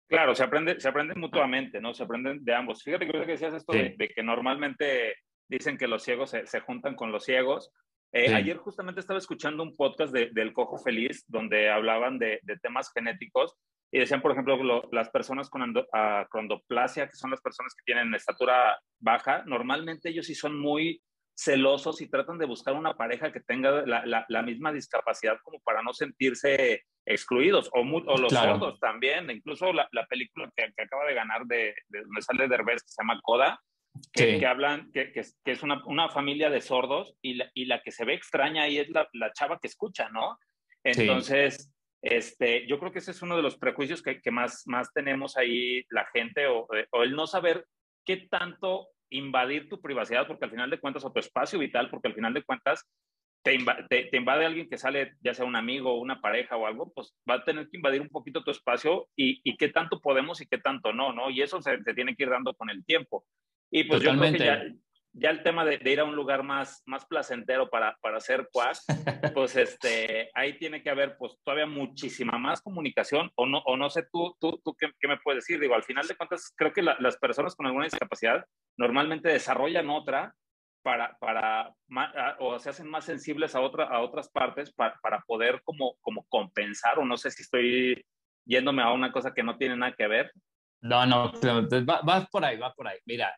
Claro, 0.07 0.35
se 0.35 0.43
aprende, 0.43 0.79
se 0.79 0.87
aprende 0.87 1.15
mutuamente, 1.15 1.81
¿no? 1.81 1.93
Se 1.93 2.03
aprenden 2.03 2.43
de 2.43 2.53
ambos. 2.53 2.83
Fíjate 2.83 3.07
que 3.07 3.17
decías 3.17 3.53
esto 3.53 3.73
sí. 3.73 3.79
de, 3.79 3.95
de, 3.97 4.09
que 4.09 4.23
normalmente 4.23 5.15
dicen 5.47 5.77
que 5.77 5.87
los 5.87 6.03
ciegos 6.03 6.29
se, 6.29 6.45
se 6.45 6.59
juntan 6.61 6.95
con 6.95 7.11
los 7.11 7.25
ciegos. 7.25 7.71
Eh, 8.11 8.27
sí. 8.27 8.33
Ayer 8.33 8.57
justamente 8.57 9.01
estaba 9.01 9.19
escuchando 9.19 9.63
un 9.63 9.75
podcast 9.75 10.13
de, 10.13 10.29
del 10.31 10.53
Cojo 10.53 10.77
Feliz 10.77 11.25
donde 11.27 11.69
hablaban 11.69 12.17
de, 12.17 12.39
de, 12.43 12.57
temas 12.57 12.91
genéticos 12.91 13.55
y 13.91 13.99
decían, 13.99 14.21
por 14.21 14.31
ejemplo, 14.31 14.55
lo, 14.63 14.87
las 14.91 15.09
personas 15.09 15.49
con 15.49 15.63
acrondoplasia, 15.91 17.07
que 17.07 17.15
son 17.15 17.31
las 17.31 17.41
personas 17.41 17.73
que 17.75 17.83
tienen 17.85 18.13
estatura 18.13 18.79
baja, 18.99 19.43
normalmente 19.45 20.09
ellos 20.09 20.27
sí 20.27 20.35
son 20.35 20.59
muy 20.59 21.01
celosos 21.39 22.01
y 22.01 22.09
tratan 22.09 22.37
de 22.37 22.45
buscar 22.45 22.73
una 22.73 22.95
pareja 22.97 23.31
que 23.31 23.39
tenga 23.39 23.85
la, 23.85 24.05
la, 24.05 24.25
la 24.27 24.41
misma 24.41 24.73
discapacidad 24.73 25.37
como 25.41 25.59
para 25.61 25.81
no 25.81 25.93
sentirse 25.93 26.83
excluidos, 27.05 27.69
o, 27.73 27.79
o 27.79 28.17
los 28.17 28.29
claro. 28.29 28.59
sordos 28.59 28.79
también, 28.79 29.31
incluso 29.31 29.71
la, 29.71 29.87
la 29.93 30.05
película 30.05 30.51
que, 30.55 30.71
que, 30.75 30.83
acaba 30.83 31.05
de 31.05 31.13
ganar 31.13 31.45
de, 31.45 31.73
de 31.87 32.01
donde 32.01 32.21
sale 32.21 32.47
Derbez, 32.47 32.83
que 32.83 32.89
se 32.89 33.01
llama 33.01 33.21
Coda, 33.23 33.59
que, 34.11 34.33
sí. 34.33 34.39
que 34.39 34.45
hablan, 34.45 34.91
que, 34.91 35.13
que, 35.13 35.21
es 35.45 35.63
una, 35.63 35.81
una, 35.85 36.09
familia 36.09 36.49
de 36.49 36.59
sordos, 36.59 37.15
y 37.21 37.35
la, 37.35 37.49
y 37.53 37.65
la 37.65 37.81
que 37.81 37.91
se 37.91 38.03
ve 38.03 38.15
extraña 38.15 38.63
ahí 38.63 38.77
es 38.77 38.89
la, 38.89 39.07
la 39.13 39.31
chava 39.31 39.59
que 39.59 39.67
escucha, 39.67 40.09
¿no? 40.09 40.37
Entonces, 40.83 41.55
sí. 41.55 41.69
este, 42.01 42.67
yo 42.67 42.79
creo 42.79 42.91
que 42.91 42.99
ese 42.99 43.11
es 43.11 43.21
uno 43.21 43.37
de 43.37 43.43
los 43.43 43.57
prejuicios 43.57 44.03
que, 44.03 44.19
más, 44.31 44.63
más 44.67 44.91
tenemos 44.93 45.37
ahí 45.37 45.83
la 45.89 46.05
gente, 46.13 46.47
o, 46.47 46.67
o 46.91 47.03
el 47.03 47.15
no 47.15 47.27
saber 47.27 47.65
qué 48.05 48.27
tanto 48.29 48.89
invadir 49.09 49.69
tu 49.69 49.81
privacidad, 49.81 50.27
porque 50.27 50.45
al 50.45 50.51
final 50.51 50.69
de 50.69 50.79
cuentas, 50.79 51.03
o 51.05 51.11
tu 51.11 51.19
espacio 51.19 51.59
vital, 51.59 51.89
porque 51.89 52.07
al 52.07 52.15
final 52.15 52.33
de 52.33 52.43
cuentas, 52.43 52.87
te, 53.43 53.57
te, 53.89 54.17
invade 54.17 54.45
alguien 54.45 54.69
que 54.69 54.77
sale, 54.77 55.13
ya 55.21 55.33
sea 55.33 55.45
un 55.45 55.55
amigo, 55.55 55.99
una 55.99 56.19
pareja 56.19 56.57
o 56.57 56.65
algo, 56.65 56.91
pues 56.93 57.15
va 57.29 57.35
a 57.35 57.43
tener 57.43 57.69
que 57.69 57.77
invadir 57.77 58.01
un 58.01 58.09
poquito 58.09 58.43
tu 58.43 58.51
espacio 58.51 59.07
y, 59.15 59.39
y 59.43 59.55
qué 59.55 59.69
tanto 59.69 60.01
podemos 60.01 60.41
y 60.41 60.47
qué 60.47 60.57
tanto 60.57 60.91
no, 60.91 61.13
¿no? 61.13 61.29
Y 61.29 61.41
eso 61.41 61.61
se, 61.61 61.81
se 61.81 61.93
tiene 61.93 62.15
que 62.15 62.23
ir 62.23 62.29
dando 62.29 62.53
con 62.53 62.69
el 62.69 62.83
tiempo. 62.85 63.25
Y 63.71 63.85
pues 63.85 64.01
yo 64.01 64.11
creo 64.17 64.33
que 64.33 64.39
ya, 64.39 64.63
ya 65.13 65.29
el 65.29 65.43
tema 65.43 65.65
de, 65.65 65.79
ir 65.83 65.99
a 65.99 66.03
un 66.03 66.15
lugar 66.15 66.43
más, 66.43 66.81
más 66.85 67.05
placentero 67.05 67.69
para, 67.69 67.97
para 68.01 68.17
hacer 68.17 68.47
quack, 68.51 68.77
pues 69.33 69.55
este, 69.55 70.29
ahí 70.33 70.57
tiene 70.57 70.83
que 70.83 70.89
haber 70.89 71.17
pues 71.17 71.37
todavía 71.43 71.65
muchísima 71.65 72.37
más 72.37 72.61
comunicación 72.61 73.31
o 73.35 73.45
no, 73.45 73.59
o 73.65 73.75
no 73.75 73.89
sé 73.89 74.07
tú, 74.11 74.35
tú, 74.39 74.61
tú 74.63 74.75
qué, 74.75 74.91
qué 74.99 75.07
me 75.07 75.17
puedes 75.17 75.43
decir. 75.43 75.59
Digo, 75.59 75.75
al 75.75 75.83
final 75.83 76.07
de 76.07 76.15
cuentas, 76.15 76.53
creo 76.55 76.73
que 76.73 76.83
las 76.83 77.17
personas 77.17 77.55
con 77.55 77.65
alguna 77.65 77.85
discapacidad 77.85 78.45
normalmente 78.77 79.29
desarrollan 79.29 79.89
otra 79.89 80.33
para, 80.81 81.17
para 81.19 81.75
o 82.39 82.57
se 82.59 82.69
hacen 82.69 82.89
más 82.89 83.05
sensibles 83.05 83.55
a, 83.55 83.61
otra, 83.61 83.85
a 83.85 83.99
otras 84.01 84.29
partes 84.29 84.71
para, 84.73 84.97
para 85.01 85.21
poder 85.27 85.61
como, 85.63 85.95
como 86.01 86.25
compensar 86.29 86.99
o 86.99 87.05
no 87.05 87.17
sé 87.17 87.31
si 87.31 87.43
estoy 87.43 88.05
yéndome 88.45 88.81
a 88.81 88.91
una 88.91 89.11
cosa 89.11 89.33
que 89.33 89.43
no 89.43 89.57
tiene 89.57 89.75
nada 89.75 89.93
que 89.93 90.07
ver. 90.07 90.31
No, 90.81 91.05
no, 91.05 91.33
vas 92.03 92.29
por 92.29 92.45
ahí, 92.45 92.57
va 92.57 92.73
por 92.73 92.87
ahí. 92.87 92.97
Mira, 93.05 93.35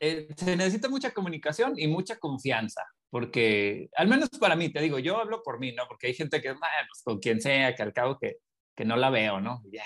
eh, 0.00 0.28
se 0.36 0.56
necesita 0.56 0.88
mucha 0.88 1.12
comunicación 1.12 1.74
y 1.76 1.88
mucha 1.88 2.18
confianza, 2.18 2.82
porque 3.10 3.88
al 3.96 4.08
menos 4.08 4.28
para 4.30 4.56
mí, 4.56 4.70
te 4.70 4.80
digo, 4.80 4.98
yo 4.98 5.18
hablo 5.18 5.42
por 5.42 5.58
mí, 5.58 5.72
¿no? 5.72 5.84
Porque 5.88 6.08
hay 6.08 6.14
gente 6.14 6.40
que, 6.40 6.54
pues 6.54 7.02
con 7.04 7.18
quien 7.18 7.40
sea, 7.40 7.74
que 7.74 7.82
al 7.82 7.92
cabo 7.92 8.18
que, 8.18 8.38
que 8.74 8.84
no 8.84 8.96
la 8.96 9.10
veo, 9.10 9.40
¿no? 9.40 9.62
Ya, 9.70 9.84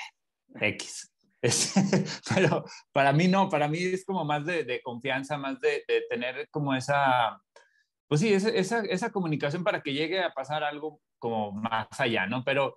X. 0.60 1.12
pero 2.34 2.64
para 2.92 3.12
mí 3.12 3.28
no, 3.28 3.48
para 3.48 3.68
mí 3.68 3.78
es 3.78 4.04
como 4.04 4.24
más 4.24 4.44
de, 4.44 4.80
confianza, 4.82 5.38
más 5.38 5.60
de, 5.60 5.84
de, 5.86 6.02
tener 6.08 6.48
como 6.50 6.74
esa, 6.74 7.40
pues 8.08 8.20
sí, 8.20 8.32
esa, 8.32 8.80
esa, 8.80 9.12
comunicación 9.12 9.62
para 9.62 9.82
que 9.82 9.92
llegue 9.92 10.20
a 10.20 10.32
pasar 10.32 10.64
algo 10.64 11.00
como 11.18 11.52
más 11.52 11.88
allá, 12.00 12.26
¿no? 12.26 12.42
Pero 12.44 12.76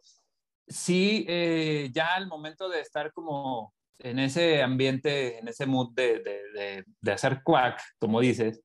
sí, 0.68 1.26
eh, 1.28 1.90
ya 1.92 2.16
al 2.16 2.28
momento 2.28 2.70
de 2.70 2.82
estar 2.82 3.12
como 3.14 3.74
en 4.04 4.20
ese 4.20 4.62
ambiente, 4.62 5.40
en 5.40 5.48
ese 5.48 5.66
mood 5.66 5.94
de, 5.94 6.20
de, 6.20 6.86
de, 7.00 7.12
hacer 7.12 7.42
quack, 7.44 7.82
como 8.00 8.20
dices, 8.20 8.62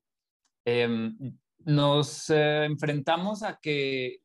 em, 0.65 1.15
nos 1.59 2.29
eh, 2.29 2.65
enfrentamos 2.65 3.43
a 3.43 3.59
que, 3.61 4.19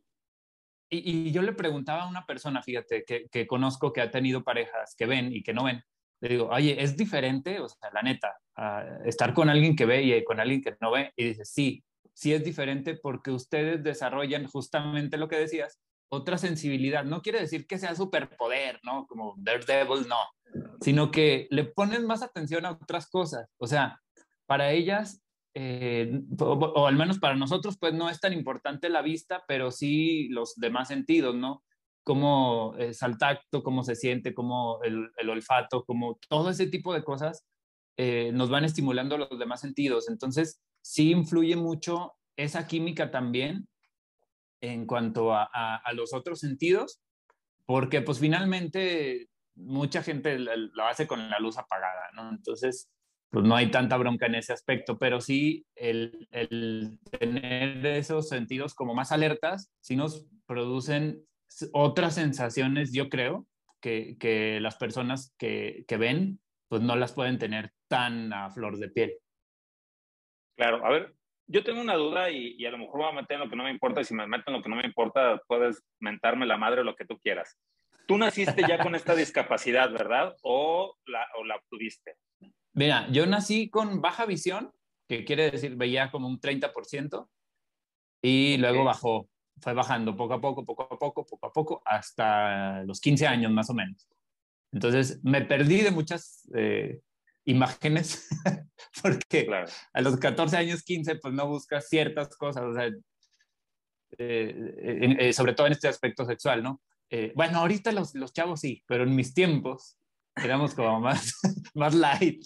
y, 0.91 1.29
y, 1.29 1.33
yo 1.33 1.43
le 1.43 1.53
preguntaba 1.53 2.05
a 2.05 2.09
una 2.09 2.27
persona, 2.27 2.63
fíjate, 2.63 3.05
que, 3.05 3.29
que, 3.29 3.47
conozco 3.47 3.93
que 3.93 4.01
ha 4.01 4.11
tenido 4.11 4.45
parejas 4.45 4.95
que 4.97 5.07
ven 5.07 5.35
y 5.35 5.43
que 5.43 5.55
no 5.55 5.65
ven, 5.65 5.83
le 6.21 6.29
digo, 6.29 6.49
oye, 6.49 6.83
¿es 6.83 6.97
diferente? 6.97 7.61
O 7.61 7.69
sea, 7.69 7.91
la 7.93 8.03
neta, 8.03 8.37
estar 9.05 9.35
con 9.35 9.51
alguien 9.51 9.75
que 9.75 9.87
ve 9.87 10.03
y 10.03 10.25
con 10.25 10.41
alguien 10.41 10.63
que 10.63 10.77
no 10.81 10.93
ve, 10.93 11.13
y 11.17 11.25
dice, 11.25 11.45
sí, 11.45 11.85
sí 12.15 12.33
es 12.33 12.45
diferente 12.45 12.95
porque 12.95 13.31
ustedes 13.31 13.83
desarrollan 13.83 14.47
justamente 14.47 15.17
lo 15.17 15.29
que 15.29 15.39
decías, 15.39 15.81
otra 16.09 16.39
sensibilidad. 16.39 17.05
No 17.05 17.23
quiere 17.23 17.41
decir 17.41 17.67
que 17.67 17.79
sea 17.79 17.95
superpoder, 17.95 18.79
¿no? 18.85 19.07
Como 19.07 19.35
Daredevil, 19.39 20.07
no 20.07 20.19
sino 20.83 21.11
que 21.11 21.47
le 21.51 21.65
ponen 21.65 22.07
más 22.07 22.23
atención 22.23 22.67
a 22.67 22.73
otras 22.73 23.09
cosas. 23.09 23.49
O 23.59 23.67
sea, 23.67 24.01
para 24.47 24.73
ellas, 24.73 25.23
eh, 25.55 26.21
o, 26.41 26.87
al 26.87 26.97
menos 26.97 27.19
para 27.19 27.37
nosotros, 27.37 27.77
pues 27.79 27.95
no 27.95 28.11
es 28.11 28.21
tan 28.21 28.33
importante 28.33 28.89
la 28.89 29.03
vista, 29.03 29.45
pero 29.47 29.71
sí 29.71 30.29
los 30.29 30.55
demás 30.57 30.89
sentidos, 30.89 31.35
¿no? 31.35 31.63
Cómo 32.05 32.75
es 32.79 33.03
al 33.03 33.17
tacto, 33.17 33.63
cómo 33.63 33.85
se 33.85 33.95
siente, 33.95 34.35
cómo 34.35 34.81
el, 34.83 35.31
olfato, 35.31 35.85
como 35.85 36.19
todo 36.29 36.51
ese 36.51 36.67
tipo 36.67 36.93
de 36.93 37.05
cosas 37.05 37.47
eh, 37.97 38.33
nos 38.33 38.51
van 38.51 38.65
estimulando 38.65 39.17
los 39.17 39.39
demás 39.39 39.61
sentidos. 39.61 40.09
Entonces, 40.09 40.61
sí 40.83 41.13
influye 41.13 41.55
mucho 41.55 42.15
esa 42.37 42.67
química 42.67 43.11
también 43.11 43.69
en 44.61 44.87
cuanto 44.87 45.33
a, 45.33 45.45
a 45.45 45.93
los 45.93 46.13
otros 46.13 46.41
sentidos, 46.41 47.01
porque 47.67 48.01
pues 48.01 48.19
finalmente 48.19 49.29
mucha 49.55 50.03
gente 50.03 50.39
lo 50.39 50.87
hace 50.87 51.07
con 51.07 51.31
la 51.31 51.39
luz 51.39 51.59
apagada, 51.59 52.11
¿no? 52.15 52.31
Entonces, 52.31 52.91
pues 53.31 53.47
no 53.47 53.57
hay 53.57 53.71
tanta 53.71 53.97
bronca 53.97 54.27
en 54.27 54.35
ese 54.35 54.53
aspecto, 54.53 54.99
pero 54.99 55.21
sí 55.21 55.65
el, 55.75 56.29
tener 57.19 57.85
esos 57.87 58.29
sentidos 58.29 58.75
como 58.75 58.95
más 58.95 59.11
alertas, 59.11 59.73
sí 59.81 59.97
nos 59.97 60.27
producen 60.47 61.25
otras 61.73 62.15
sensaciones, 62.15 62.93
yo 62.93 63.09
creo, 63.09 63.47
que, 63.81 64.17
que 64.19 64.61
las 64.61 64.77
personas 64.77 65.35
que, 65.39 65.85
que, 65.89 65.97
ven, 65.97 66.41
pues 66.69 66.83
no 66.83 66.95
las 66.95 67.13
pueden 67.13 67.39
tener 67.39 67.73
tan 67.89 68.33
a 68.33 68.51
flor 68.51 68.79
de 68.79 68.91
piel. 68.91 69.17
Claro, 70.57 70.85
a 70.85 70.91
ver, 70.91 71.15
yo 71.47 71.65
tengo 71.65 71.81
una 71.81 71.95
duda 71.95 72.31
y, 72.31 72.55
y 72.59 72.67
a 72.67 72.71
lo 72.71 72.79
mejor 72.79 72.99
me 72.99 73.05
voy 73.05 73.13
a 73.13 73.21
meter 73.21 73.35
en 73.37 73.41
lo 73.41 73.51
que 73.51 73.57
no 73.57 73.65
me 73.65 73.71
importa 73.71 74.01
y 74.03 74.05
si 74.05 74.15
me 74.15 74.27
meto 74.27 74.45
en 74.47 74.59
lo 74.59 74.63
que 74.63 74.69
no 74.69 74.77
me 74.77 74.87
importa, 74.87 75.41
puedes 75.49 75.83
mentarme 76.01 76.47
la 76.47 76.59
madre 76.59 76.83
o 76.83 76.85
lo 76.85 76.95
que 76.95 77.07
tú 77.07 77.19
quieras. 77.19 77.59
Tú 78.07 78.19
naciste 78.19 78.63
ya 78.69 78.79
con 78.83 78.95
esta 78.95 79.15
discapacidad, 79.15 79.91
¿verdad? 79.93 80.37
¿O 80.43 80.97
la, 81.07 81.27
o 81.39 81.45
la 81.45 81.57
obtuviste? 81.57 82.17
Mira, 82.75 83.07
yo 83.11 83.27
nací 83.27 83.69
con 83.71 84.01
baja 84.01 84.27
visión, 84.27 84.73
que 85.09 85.25
quiere 85.25 85.51
decir 85.51 85.77
veía 85.77 86.11
como 86.11 86.29
un 86.29 86.41
30%, 86.41 87.29
y 88.23 88.57
luego 88.57 88.85
bajó, 88.85 89.29
fue 89.61 89.75
bajando 89.75 90.17
poco 90.17 90.35
a 90.35 90.41
poco, 90.41 90.65
poco 90.65 90.83
a 90.85 90.99
poco, 90.99 91.27
poco 91.27 91.47
a 91.47 91.53
poco, 91.53 91.83
hasta 91.85 92.85
los 92.85 93.01
15 93.01 93.27
años 93.27 93.51
más 93.51 93.69
o 93.69 93.75
menos. 93.75 94.09
Entonces 94.73 95.21
me 95.23 95.43
perdí 95.43 95.83
de 95.83 95.91
muchas 95.91 96.49
eh, 96.55 97.01
imágenes, 97.45 98.29
porque 99.03 99.49
a 99.93 100.01
los 100.01 100.17
14 100.17 100.57
años, 100.57 100.83
15, 100.83 101.17
pues 101.17 101.35
no 101.35 101.49
buscas 101.49 101.89
ciertas 101.89 102.35
cosas, 102.37 102.65
o 102.65 102.73
sea, 102.73 102.89
eh, 104.19 105.17
eh, 105.19 105.33
sobre 105.33 105.55
todo 105.55 105.67
en 105.67 105.73
este 105.73 105.89
aspecto 105.89 106.25
sexual, 106.25 106.63
¿no? 106.63 106.81
Eh, 107.15 107.31
bueno, 107.37 107.59
ahorita 107.59 107.93
los, 107.93 108.15
los, 108.15 108.33
chavos 108.33 108.61
sí, 108.61 108.83
pero 108.87 109.05
en 109.05 109.15
mis 109.15 109.35
tiempos 109.35 109.99
éramos 110.35 110.75
como 110.75 110.99
más, 110.99 111.39
más 111.75 111.95
light. 111.95 112.43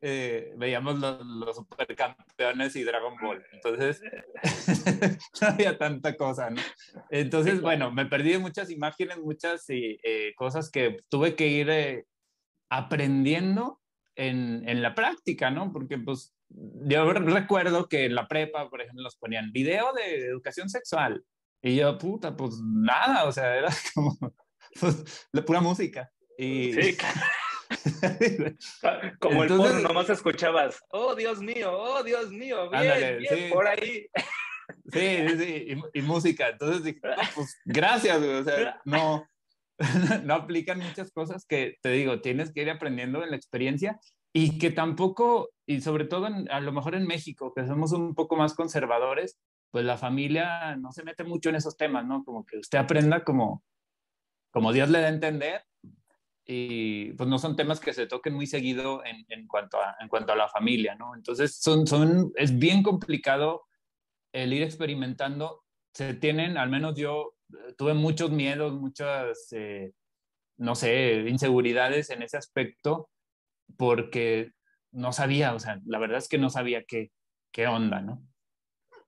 Eh, 0.00 0.54
veíamos 0.56 0.98
los, 0.98 1.26
los, 1.26 1.56
supercampeones 1.56 2.74
y 2.74 2.84
Dragon 2.84 3.14
Ball. 3.20 3.44
Entonces, 3.52 4.00
no 5.42 5.46
había 5.46 5.76
tanta 5.76 6.16
cosa, 6.16 6.48
¿no? 6.48 6.62
Entonces, 7.10 7.60
bueno, 7.60 7.92
me 7.92 8.06
perdí 8.06 8.32
de 8.32 8.38
muchas 8.38 8.70
imágenes, 8.70 9.18
muchas 9.18 9.66
eh, 9.68 10.32
cosas 10.36 10.70
que 10.70 11.04
tuve 11.10 11.36
que 11.36 11.48
ir 11.48 12.06
aprendiendo 12.70 13.78
en, 14.16 14.66
en, 14.66 14.80
la 14.80 14.94
práctica, 14.94 15.50
¿no? 15.50 15.70
Porque, 15.70 15.98
pues, 15.98 16.34
yo 16.48 17.12
recuerdo 17.12 17.90
que 17.90 18.06
en 18.06 18.14
la 18.14 18.26
prepa, 18.26 18.70
por 18.70 18.80
ejemplo, 18.80 19.02
nos 19.02 19.16
ponían 19.16 19.52
video 19.52 19.92
de 19.92 20.28
educación 20.28 20.70
sexual 20.70 21.22
y 21.62 21.76
yo, 21.76 21.96
puta, 21.96 22.36
pues 22.36 22.60
nada, 22.62 23.24
o 23.24 23.32
sea, 23.32 23.56
era 23.56 23.68
como 23.94 24.18
pues, 24.80 25.28
la 25.32 25.44
pura 25.44 25.60
música. 25.60 26.10
Y... 26.36 26.72
Sí, 26.72 26.96
como 29.18 29.44
el 29.44 29.48
porno, 29.48 29.80
nomás 29.80 30.10
escuchabas, 30.10 30.78
oh 30.90 31.14
Dios 31.14 31.40
mío, 31.40 31.72
oh 31.72 32.02
Dios 32.02 32.30
mío, 32.30 32.68
bien, 32.70 33.18
bien, 33.18 33.50
por 33.50 33.66
ahí. 33.66 34.06
Sí, 34.92 35.28
sí, 35.28 35.38
sí, 35.38 35.74
y, 35.94 36.02
música. 36.02 36.50
Entonces 36.50 36.84
dije, 36.84 37.00
pues 37.34 37.56
gracias, 37.64 38.18
o 38.18 38.44
sea, 38.44 38.80
no, 38.84 39.26
no 40.24 40.34
aplican 40.34 40.80
muchas 40.80 41.10
cosas 41.12 41.46
que 41.46 41.78
te 41.82 41.90
digo, 41.90 42.20
tienes 42.20 42.52
que 42.52 42.62
ir 42.62 42.70
aprendiendo 42.70 43.22
en 43.22 43.30
la 43.30 43.36
experiencia 43.36 43.98
y 44.34 44.58
que 44.58 44.70
tampoco, 44.70 45.50
y 45.66 45.80
sobre 45.80 46.04
todo 46.04 46.26
a 46.26 46.60
lo 46.60 46.72
mejor 46.72 46.94
en 46.94 47.06
México, 47.06 47.52
que 47.54 47.66
somos 47.66 47.92
un 47.92 48.14
poco 48.14 48.36
más 48.36 48.54
conservadores, 48.54 49.38
pues 49.72 49.86
la 49.86 49.96
familia 49.96 50.76
no 50.76 50.92
se 50.92 51.02
mete 51.02 51.24
mucho 51.24 51.48
en 51.48 51.56
esos 51.56 51.76
temas, 51.76 52.04
¿no? 52.06 52.24
Como 52.24 52.44
que 52.44 52.58
usted 52.58 52.78
aprenda 52.78 53.24
como, 53.24 53.64
como 54.50 54.70
Dios 54.70 54.90
le 54.90 55.00
da 55.00 55.06
a 55.06 55.10
entender 55.10 55.64
y 56.44 57.14
pues 57.14 57.28
no 57.28 57.38
son 57.38 57.56
temas 57.56 57.80
que 57.80 57.94
se 57.94 58.06
toquen 58.06 58.34
muy 58.34 58.46
seguido 58.46 59.02
en, 59.04 59.24
en, 59.30 59.48
cuanto, 59.48 59.78
a, 59.80 59.96
en 59.98 60.08
cuanto 60.08 60.32
a 60.32 60.36
la 60.36 60.48
familia, 60.48 60.94
¿no? 60.94 61.14
Entonces 61.14 61.56
son, 61.56 61.86
son, 61.86 62.32
es 62.36 62.58
bien 62.58 62.82
complicado 62.82 63.62
el 64.32 64.52
ir 64.52 64.62
experimentando. 64.62 65.64
Se 65.94 66.12
tienen, 66.12 66.58
al 66.58 66.68
menos 66.68 66.94
yo 66.94 67.34
eh, 67.54 67.72
tuve 67.78 67.94
muchos 67.94 68.30
miedos, 68.30 68.74
muchas, 68.74 69.48
eh, 69.52 69.92
no 70.58 70.74
sé, 70.74 71.24
inseguridades 71.28 72.10
en 72.10 72.22
ese 72.22 72.36
aspecto 72.36 73.08
porque 73.78 74.52
no 74.90 75.14
sabía, 75.14 75.54
o 75.54 75.58
sea, 75.58 75.80
la 75.86 75.98
verdad 75.98 76.18
es 76.18 76.28
que 76.28 76.36
no 76.36 76.50
sabía 76.50 76.84
qué, 76.84 77.10
qué 77.52 77.66
onda, 77.68 78.02
¿no? 78.02 78.22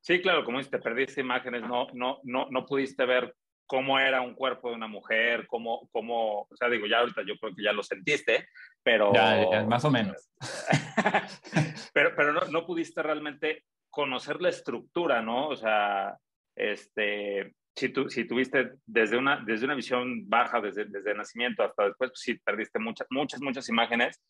Sí, 0.05 0.21
claro, 0.21 0.45
como 0.45 0.59
dices, 0.59 0.71
te 0.71 0.79
perdiste 0.81 1.23
imágenes, 1.23 1.63
no, 1.63 1.87
no, 1.95 2.21
no, 2.25 2.47
no 2.51 2.67
pudiste 2.67 3.07
ver 3.07 3.35
cómo 3.65 3.99
era 3.99 4.21
un 4.21 4.35
cuerpo 4.35 4.69
de 4.69 4.77
una 4.77 4.87
mujer, 4.87 5.47
cómo, 5.47 5.89
cómo, 5.93 6.43
o 6.43 6.57
sea, 6.59 6.69
digo, 6.69 6.87
ya 6.87 6.99
ahorita 6.99 7.23
yo 7.27 7.39
creo 7.39 7.55
que 7.55 7.63
ya 7.63 7.73
lo 7.73 7.83
sentiste, 7.83 8.47
pero... 8.83 9.15
Ya, 9.15 9.65
más 9.67 9.83
o 9.87 9.91
menos. 9.91 10.31
pero 11.95 12.15
pero 12.15 12.35
no, 12.35 12.43
no, 12.51 12.67
pudiste 12.67 13.03
realmente 13.03 13.65
conocer 13.89 14.43
la 14.43 14.51
estructura, 14.51 15.23
¿no? 15.23 15.49
O 15.49 15.57
sea, 15.57 16.19
este, 16.55 17.55
si, 17.75 17.89
tu, 17.89 18.11
si 18.11 18.27
tuviste 18.27 18.73
desde 18.85 19.17
una, 19.17 19.43
desde 19.43 19.65
una 19.65 19.75
visión 19.75 20.29
baja, 20.29 20.61
desde, 20.61 20.85
desde 20.85 21.13
el 21.13 21.17
nacimiento 21.17 21.63
hasta 21.63 21.85
después, 21.85 22.11
pues 22.11 22.21
sí, 22.21 22.35
perdiste 22.45 22.79
muchas, 22.79 23.07
muchas, 23.09 23.41
muchas 23.41 23.71
imágenes 23.71 24.21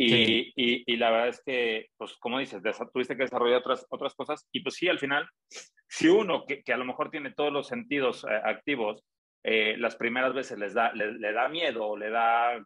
Y, 0.00 0.52
y, 0.86 0.96
la 0.96 1.10
verdad 1.10 1.28
es 1.28 1.42
que, 1.44 1.88
pues, 1.96 2.16
como 2.18 2.38
dices, 2.38 2.62
tuviste 2.92 3.16
que 3.16 3.24
desarrollar 3.24 3.58
otras, 3.58 3.84
otras 3.90 4.14
cosas. 4.14 4.48
Y 4.52 4.60
pues 4.60 4.76
sí, 4.76 4.88
al 4.88 5.00
final, 5.00 5.28
si 5.88 6.08
uno 6.08 6.44
que, 6.46 6.62
que 6.62 6.72
a 6.72 6.76
lo 6.76 6.84
mejor 6.84 7.10
tiene 7.10 7.32
todos 7.32 7.52
los 7.52 7.66
sentidos 7.66 8.24
eh, 8.24 8.40
activos, 8.44 9.04
eh, 9.42 9.76
las 9.76 9.96
primeras 9.96 10.34
veces 10.34 10.56
les 10.58 10.74
da, 10.74 10.92
le, 10.92 11.32
da 11.32 11.48
miedo, 11.48 11.96
le 11.96 12.10
da 12.10 12.64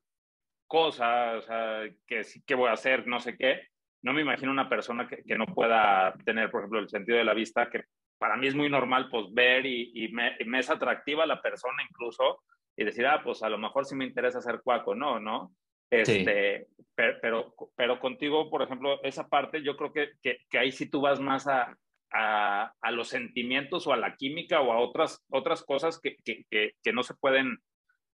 cosas, 0.67 1.39
o 1.39 1.43
sea, 1.43 1.85
que 2.07 2.23
qué 2.47 2.55
voy 2.55 2.69
a 2.69 2.73
hacer, 2.73 3.07
no 3.07 3.19
sé 3.19 3.37
qué. 3.39 3.69
No 4.03 4.13
me 4.13 4.21
imagino 4.21 4.51
una 4.51 4.69
persona 4.69 5.09
que, 5.09 5.23
que, 5.23 5.39
no 5.39 5.47
pueda 5.47 6.13
tener, 6.25 6.51
por 6.51 6.61
ejemplo, 6.61 6.81
el 6.81 6.89
sentido 6.91 7.17
de 7.17 7.25
la 7.25 7.35
vista, 7.35 7.71
que 7.71 7.85
para 8.19 8.37
mí 8.37 8.47
es 8.47 8.55
muy 8.55 8.69
normal, 8.69 9.09
pues, 9.11 9.33
ver 9.33 9.65
y, 9.65 10.09
me, 10.13 10.37
es 10.59 10.71
atractiva 10.71 11.25
la 11.25 11.41
persona 11.41 11.83
incluso, 11.83 12.43
y 12.77 12.85
decir, 12.85 13.07
ah, 13.07 13.21
pues, 13.25 13.43
a 13.43 13.49
lo 13.49 13.59
mejor 13.59 13.85
sí 13.85 13.97
me 13.97 14.05
interesa 14.05 14.41
ser 14.41 14.61
cuaco, 14.63 14.95
no, 14.95 15.19
¿no? 15.19 15.55
Este, 15.93 16.69
pero, 16.95 17.55
pero, 17.77 18.01
contigo, 18.01 18.49
por 18.49 18.63
ejemplo, 18.63 19.03
esa 19.03 19.29
parte, 19.29 19.63
yo 19.63 19.77
creo 19.77 19.93
que, 19.93 20.13
que, 20.23 20.59
ahí 20.59 20.73
sí 20.73 20.89
tú 20.89 21.03
vas 21.03 21.21
más 21.21 21.47
a, 21.47 21.77
a, 22.11 22.91
los 22.93 23.09
sentimientos 23.09 23.87
o 23.87 23.93
a 23.93 23.97
la 23.97 24.17
química 24.17 24.61
o 24.61 24.73
a 24.73 24.79
otras, 24.79 25.23
otras 25.31 25.63
cosas 25.63 26.01
que, 26.01 26.17
que 26.25 26.93
no 26.93 27.03
se 27.03 27.15
pueden 27.15 27.59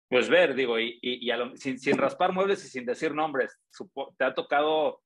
pues 0.08 0.28
ver, 0.28 0.54
digo, 0.54 0.78
y, 0.80 0.98
y, 1.02 1.30
sin, 1.56 1.78
sin, 1.78 1.98
raspar 1.98 2.32
muebles 2.32 2.64
y 2.64 2.68
sin 2.68 2.86
decir 2.86 3.14
nombres, 3.14 3.60
te 4.16 4.24
ha 4.24 4.34
tocado 4.34 5.02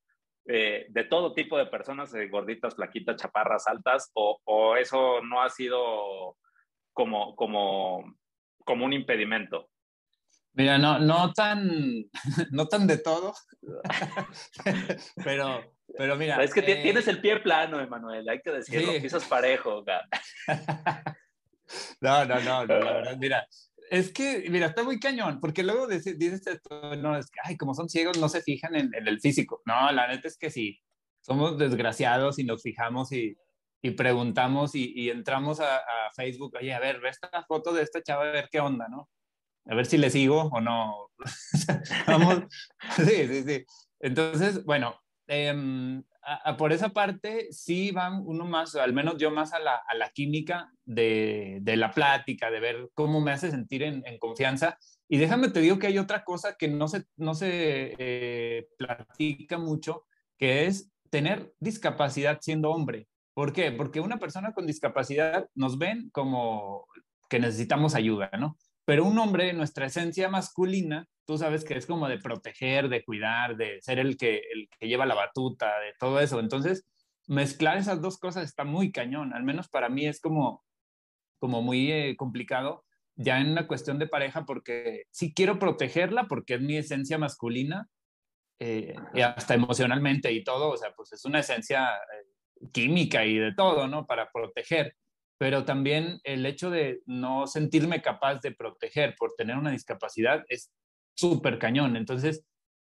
eh, 0.47 0.87
de 0.89 1.05
todo 1.05 1.35
tipo 1.35 1.59
de 1.59 1.67
personas, 1.67 2.15
eh, 2.15 2.29
gorditas, 2.29 2.77
flaquitas, 2.77 3.17
chaparras, 3.17 3.67
altas, 3.67 4.11
o, 4.15 4.41
o, 4.45 4.77
eso 4.77 5.21
no 5.23 5.43
ha 5.43 5.51
sido 5.51 6.37
como, 6.93 7.35
como, 7.35 8.17
como 8.65 8.85
un 8.85 8.93
impedimento. 8.93 9.71
Mira, 10.55 10.77
no, 10.77 10.99
no 10.99 11.33
tan, 11.33 12.05
no 12.51 12.67
tan 12.69 12.87
de 12.87 12.99
todo, 12.99 13.35
pero, 15.25 15.75
pero 15.97 16.17
mira. 16.17 16.43
Es 16.43 16.53
que 16.53 16.61
eh, 16.61 16.83
tienes 16.83 17.09
el 17.09 17.21
pie 17.21 17.41
plano, 17.41 17.81
Emanuel, 17.81 18.29
hay 18.29 18.41
que 18.41 18.51
decirlo, 18.51 18.93
pisas 19.01 19.25
parejo. 19.25 19.83
no, 22.01 22.25
no, 22.27 22.41
no, 22.41 22.67
no, 22.67 22.79
la 22.79 22.93
verdad, 22.93 23.17
mira, 23.19 23.47
es 23.91 24.13
que, 24.13 24.45
mira, 24.51 24.67
está 24.67 24.83
muy 24.83 25.01
cañón, 25.01 25.41
porque 25.41 25.63
luego 25.63 25.87
dices, 25.87 26.47
esto, 26.47 26.97
no, 26.97 27.17
es 27.17 27.31
que, 27.31 27.41
ay, 27.45 27.57
como 27.57 27.75
son 27.75 27.89
ciegos, 27.89 28.19
no 28.19 28.29
se 28.29 28.43
fijan 28.43 28.75
en, 28.75 28.91
el 28.95 29.21
físico. 29.21 29.63
No, 29.65 29.91
la 29.91 30.09
neta 30.09 30.29
es 30.29 30.37
que 30.37 30.51
sí, 30.51 30.81
somos 31.23 31.57
desgraciados 31.57 32.39
y 32.39 32.45
nos 32.45 32.63
fijamos 32.63 33.11
y, 33.13 33.37
y 33.81 33.93
preguntamos 33.93 34.75
y, 34.75 34.93
y 34.95 35.09
entramos 35.09 35.61
a, 35.61 35.79
a, 35.79 36.13
Facebook, 36.15 36.57
oye, 36.59 36.75
a 36.75 36.81
ver, 36.81 37.01
ve 37.01 37.09
esta 37.09 37.43
foto 37.45 37.73
de 37.73 37.83
esta 37.83 38.03
chava, 38.03 38.29
a 38.29 38.33
ver 38.33 38.49
qué 38.51 38.61
onda, 38.61 38.87
¿no? 38.89 39.09
A 39.67 39.75
ver 39.75 39.87
si 39.87 39.99
le 39.99 40.11
sigo 40.11 40.43
o 40.53 40.61
no. 40.61 41.11
Vamos, 42.07 42.43
sí, 42.97 43.27
sí, 43.29 43.43
sí. 43.45 43.65
Entonces, 44.01 44.65
bueno, 44.65 44.97
em, 45.27 46.03
por 46.59 46.73
esa 46.73 46.91
parte 46.91 47.49
sí 47.51 47.91
van 47.91 48.23
uno 48.25 48.45
más, 48.45 48.75
al 48.75 48.93
menos 48.93 49.17
yo 49.19 49.31
más 49.31 49.53
a 49.53 49.59
la, 49.59 49.77
a 49.77 49.95
la 49.95 50.11
química 50.11 50.73
de, 50.85 51.59
de, 51.63 51.77
la 51.77 51.91
plática, 51.93 52.51
de 52.51 52.61
ver 52.61 52.91
cómo 52.95 53.21
me 53.21 53.33
hace 53.33 53.51
sentir 53.51 53.83
en, 53.83 54.03
en, 54.07 54.19
confianza. 54.19 54.79
Y 55.09 55.19
déjame 55.19 55.49
te 55.49 55.61
digo 55.61 55.79
que 55.79 55.89
hay 55.89 55.99
otra 55.99 56.25
cosa 56.25 56.57
que 56.57 56.69
no 56.69 56.89
se, 56.89 57.05
no 57.17 57.35
se 57.35 57.95
eh, 57.99 58.69
platica 58.77 59.59
mucho, 59.59 60.05
que 60.39 60.67
es 60.67 60.91
tener 61.11 61.53
discapacidad 61.61 62.39
siendo 62.41 62.71
hombre. 62.71 63.07
¿Por 63.35 63.53
qué? 63.53 63.73
Porque 63.73 64.01
una 64.01 64.19
persona 64.19 64.53
con 64.53 64.67
discapacidad 64.67 65.49
nos 65.55 65.79
ven 65.79 66.11
como 66.11 66.87
que 67.29 67.39
necesitamos 67.39 67.95
ayuda, 67.95 68.31
¿no? 68.39 68.57
Pero 68.85 69.05
un 69.05 69.19
hombre, 69.19 69.53
nuestra 69.53 69.87
esencia 69.87 70.29
masculina, 70.29 71.07
tú 71.25 71.39
sabes 71.39 71.65
que 71.65 71.75
es 71.75 71.87
como 71.87 72.09
de 72.09 72.19
proteger, 72.19 72.89
de 72.89 73.05
cuidar, 73.05 73.57
de 73.57 73.81
ser 73.81 73.99
el 73.99 74.17
que, 74.17 74.43
el 74.53 74.69
que 74.79 74.89
lleva 74.89 75.07
la 75.07 75.15
batuta, 75.15 75.79
de 75.81 75.95
todo 75.99 76.21
eso. 76.21 76.41
Entonces, 76.41 76.85
mezclar 77.29 77.79
esas 77.79 78.01
dos 78.01 78.19
cosas 78.19 78.45
está 78.45 78.65
muy 78.65 78.91
cañón. 78.91 79.33
Al 79.35 79.45
menos 79.45 79.69
para 79.69 79.89
mí 79.89 80.07
es 80.07 80.21
como, 80.21 80.65
como 81.39 81.63
muy 81.63 81.93
eh, 81.93 82.17
complicado 82.17 82.85
ya 83.15 83.41
en 83.41 83.51
una 83.51 83.67
cuestión 83.67 83.99
de 83.99 84.09
pareja 84.09 84.45
porque 84.45 85.05
sí 85.11 85.35
quiero 85.35 85.59
protegerla 85.59 86.29
porque 86.29 86.55
es 86.55 86.61
mi 86.61 86.77
esencia 86.77 87.19
masculina, 87.19 87.89
eh, 88.59 88.95
hasta 89.25 89.55
emocionalmente 89.55 90.33
y 90.33 90.45
todo, 90.45 90.71
o 90.71 90.77
sea, 90.77 90.93
pues 90.95 91.13
es 91.13 91.25
una 91.25 91.41
esencia 91.41 91.89
eh, 91.89 92.69
química 92.73 93.25
y 93.25 93.39
de 93.39 93.55
todo, 93.55 93.89
¿no? 93.89 94.07
Para 94.07 94.31
proteger 94.31 94.97
pero 95.43 95.65
también 95.65 96.21
el 96.23 96.47
hecho 96.47 96.71
de 96.71 97.03
no 97.05 97.49
sentirme 97.49 98.01
capaz 98.01 98.41
de 98.43 98.53
proteger 98.53 99.17
por 99.19 99.35
tener 99.37 99.57
una 99.57 99.73
discapacidad 99.73 100.45
es 100.49 100.71
súper 101.17 101.59
cañón. 101.59 101.97
Entonces, 101.97 102.45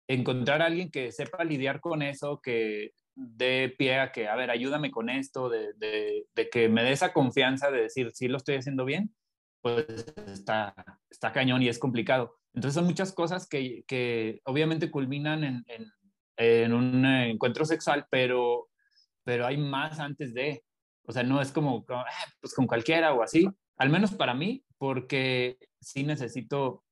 encontrar 0.07 0.61
a 0.61 0.67
alguien 0.67 0.91
que 0.91 1.12
sepa 1.12 1.45
lidiar 1.45 1.81
con 1.81 2.03
eso, 2.03 2.43
que 2.43 2.91
dé 3.15 3.75
pie 3.79 4.01
a 4.01 4.12
que, 4.12 4.29
a 4.29 4.37
ver, 4.37 4.51
ayúdame 4.51 4.91
con 4.91 5.09
esto, 5.09 5.49
de, 5.49 6.27
que 6.53 6.69
me 6.69 6.83
dé 6.83 6.93
esa 6.93 7.15
confianza 7.15 7.71
de 7.71 7.85
decir, 7.85 8.11
sí 8.12 8.29
lo 8.29 8.37
estoy 8.37 8.57
haciendo 8.57 8.85
bien, 8.85 9.15
pues 9.62 9.87
está, 10.27 10.75
está 11.09 11.33
cañón 11.33 11.62
y 11.62 11.71
es 11.71 11.79
complicado. 11.79 12.37
Entonces 12.53 12.75
son 12.75 12.85
muchas 12.85 13.15
cosas 13.15 13.49
que, 13.49 13.83
que 13.87 14.43
obviamente 14.45 14.91
culminan 14.91 15.43
en, 15.43 15.65
en, 15.69 15.87
en, 16.37 16.75
un 16.75 17.07
encuentro 17.07 17.65
sexual, 17.65 18.07
pero, 18.11 18.69
pero 19.25 19.47
hay 19.47 19.57
más 19.57 20.01
antes 20.01 20.35
de. 20.35 20.62
O 21.05 21.12
sea, 21.12 21.23
no 21.23 21.41
es 21.41 21.53
como, 21.53 21.85
ah, 21.88 22.05
pues 22.41 22.55
con 22.55 22.67
cualquiera 22.67 23.12
o 23.12 23.23
así, 23.23 23.49
al 23.77 23.91
menos 23.91 24.12
para 24.12 24.35
mí, 24.35 24.65
porque 24.79 25.59
sí 25.81 26.05
necesito 26.05 26.85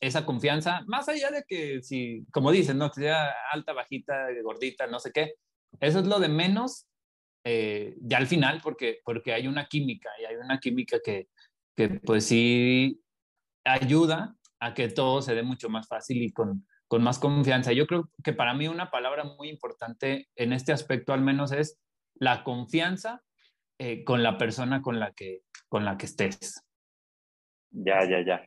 esa 0.00 0.24
confianza, 0.24 0.82
más 0.86 1.08
allá 1.08 1.30
de 1.30 1.44
que 1.46 1.82
si, 1.82 2.24
como 2.32 2.52
dicen, 2.52 2.78
¿no? 2.78 2.90
Que 2.90 3.02
sea 3.02 3.34
alta, 3.52 3.72
bajita, 3.72 4.28
gordita, 4.42 4.86
no 4.86 4.98
sé 4.98 5.12
qué, 5.12 5.34
eso 5.80 6.00
es 6.00 6.06
lo 6.06 6.18
de 6.18 6.28
menos 6.28 6.86
eh, 7.44 7.96
ya 8.00 8.18
al 8.18 8.26
final, 8.26 8.60
porque, 8.62 9.00
porque 9.04 9.32
hay 9.32 9.46
una 9.46 9.66
química 9.66 10.10
y 10.20 10.24
hay 10.24 10.36
una 10.36 10.58
química 10.58 10.98
que, 11.04 11.28
que 11.76 11.88
pues 11.88 12.26
sí 12.26 13.00
ayuda 13.64 14.36
a 14.58 14.74
que 14.74 14.88
todo 14.88 15.22
se 15.22 15.34
dé 15.34 15.42
mucho 15.42 15.68
más 15.68 15.88
fácil 15.88 16.22
y 16.22 16.32
con, 16.32 16.66
con 16.86 17.02
más 17.02 17.18
confianza. 17.18 17.72
Yo 17.72 17.86
creo 17.86 18.10
que 18.22 18.32
para 18.32 18.54
mí 18.54 18.68
una 18.68 18.90
palabra 18.90 19.24
muy 19.24 19.48
importante 19.48 20.28
en 20.36 20.52
este 20.52 20.72
aspecto 20.72 21.12
al 21.12 21.22
menos 21.22 21.52
es 21.52 21.78
la 22.14 22.44
confianza 22.44 23.22
eh, 23.82 24.04
con 24.04 24.22
la 24.22 24.36
persona 24.36 24.82
con 24.82 25.00
la 25.00 25.10
que, 25.12 25.40
con 25.66 25.86
la 25.86 25.96
que 25.96 26.04
estés. 26.04 26.62
Ya, 27.70 28.04
ya, 28.04 28.22
ya. 28.22 28.46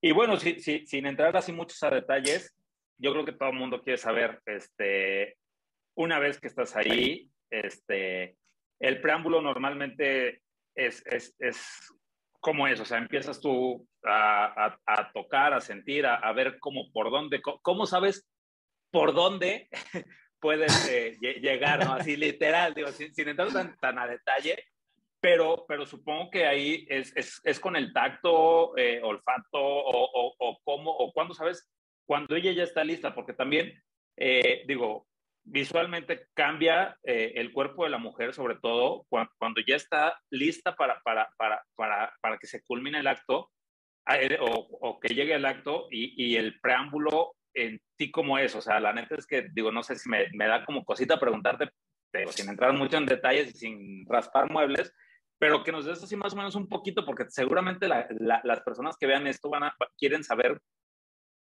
Y 0.00 0.10
bueno, 0.10 0.36
si, 0.36 0.58
si, 0.58 0.84
sin 0.84 1.06
entrar 1.06 1.36
así 1.36 1.52
muchos 1.52 1.80
a 1.84 1.90
detalles, 1.90 2.52
yo 2.98 3.12
creo 3.12 3.24
que 3.24 3.34
todo 3.34 3.50
el 3.50 3.56
mundo 3.56 3.82
quiere 3.84 3.98
saber, 3.98 4.40
este, 4.46 5.36
una 5.96 6.18
vez 6.18 6.40
que 6.40 6.48
estás 6.48 6.74
ahí, 6.74 7.30
este, 7.50 8.36
el 8.80 9.00
preámbulo 9.00 9.40
normalmente 9.40 10.42
es, 10.74 11.06
es, 11.06 11.36
es 11.38 11.94
cómo 12.40 12.66
es, 12.66 12.80
o 12.80 12.84
sea, 12.84 12.98
empiezas 12.98 13.40
tú 13.40 13.86
a, 14.02 14.76
a, 14.86 15.12
tocar, 15.12 15.54
a 15.54 15.60
sentir, 15.60 16.04
a, 16.04 16.32
ver 16.32 16.58
cómo, 16.58 16.90
por 16.92 17.12
dónde, 17.12 17.40
cómo 17.62 17.86
sabes 17.86 18.28
por 18.90 19.14
dónde 19.14 19.68
puedes 20.44 20.90
eh, 20.90 21.16
llegar, 21.40 21.82
¿no? 21.86 21.94
Así 21.94 22.18
literal, 22.18 22.74
digo, 22.74 22.88
sin, 22.88 23.10
entrar 23.26 23.50
tan, 23.50 23.74
tan, 23.78 23.98
a 23.98 24.06
detalle, 24.06 24.62
pero, 25.18 25.64
pero 25.66 25.86
supongo 25.86 26.30
que 26.30 26.44
ahí 26.44 26.84
es, 26.90 27.16
es, 27.16 27.40
es 27.44 27.58
con 27.58 27.76
el 27.76 27.94
tacto, 27.94 28.76
eh, 28.76 29.00
olfato 29.02 29.58
o, 29.58 30.04
o, 30.04 30.34
o, 30.38 30.60
cómo, 30.62 30.90
o 30.90 31.14
cuándo 31.14 31.32
sabes, 31.32 31.66
cuando 32.04 32.36
ella 32.36 32.52
ya 32.52 32.62
está 32.62 32.84
lista, 32.84 33.14
porque 33.14 33.32
también, 33.32 33.72
eh, 34.18 34.64
digo, 34.68 35.06
visualmente 35.44 36.26
cambia 36.34 36.98
el 37.02 37.50
cuerpo 37.50 37.84
de 37.84 37.90
la 37.90 37.98
mujer, 37.98 38.34
sobre 38.34 38.56
todo 38.56 39.06
cuando, 39.08 39.32
cuando 39.38 39.62
ya 39.66 39.76
está 39.76 40.20
lista 40.28 40.76
para, 40.76 41.00
para, 41.00 41.30
para, 41.38 41.64
para, 41.74 42.14
para 42.20 42.36
que 42.36 42.46
se 42.46 42.62
culmine 42.64 42.98
el 42.98 43.06
acto 43.06 43.50
o, 44.40 44.68
o 44.82 45.00
que 45.00 45.14
llegue 45.14 45.34
el 45.34 45.46
acto 45.46 45.88
y, 45.90 46.12
y 46.22 46.36
el 46.36 46.60
preámbulo 46.60 47.34
en 47.54 47.80
ti 47.96 48.10
como 48.10 48.38
es? 48.38 48.54
O 48.54 48.60
sea, 48.60 48.80
la 48.80 48.92
neta 48.92 49.14
es 49.16 49.26
que, 49.26 49.48
digo, 49.52 49.72
no 49.72 49.82
sé 49.82 49.96
si 49.96 50.08
me, 50.08 50.28
me 50.34 50.46
da 50.46 50.64
como 50.64 50.84
cosita 50.84 51.18
preguntarte, 51.18 51.70
pero 52.10 52.30
sin 52.32 52.48
entrar 52.48 52.72
mucho 52.72 52.96
en 52.96 53.06
detalles 53.06 53.54
y 53.54 53.58
sin 53.58 54.06
raspar 54.06 54.50
muebles, 54.50 54.92
pero 55.38 55.64
que 55.64 55.72
nos 55.72 55.84
des 55.84 56.02
así 56.02 56.16
más 56.16 56.32
o 56.32 56.36
menos 56.36 56.54
un 56.54 56.68
poquito, 56.68 57.04
porque 57.04 57.24
seguramente 57.28 57.88
la, 57.88 58.06
las 58.44 58.60
personas 58.62 58.96
que 58.96 59.06
vean 59.06 59.26
esto 59.26 59.50
van 59.50 59.64
a, 59.64 59.76
quieren 59.98 60.22
saber, 60.22 60.60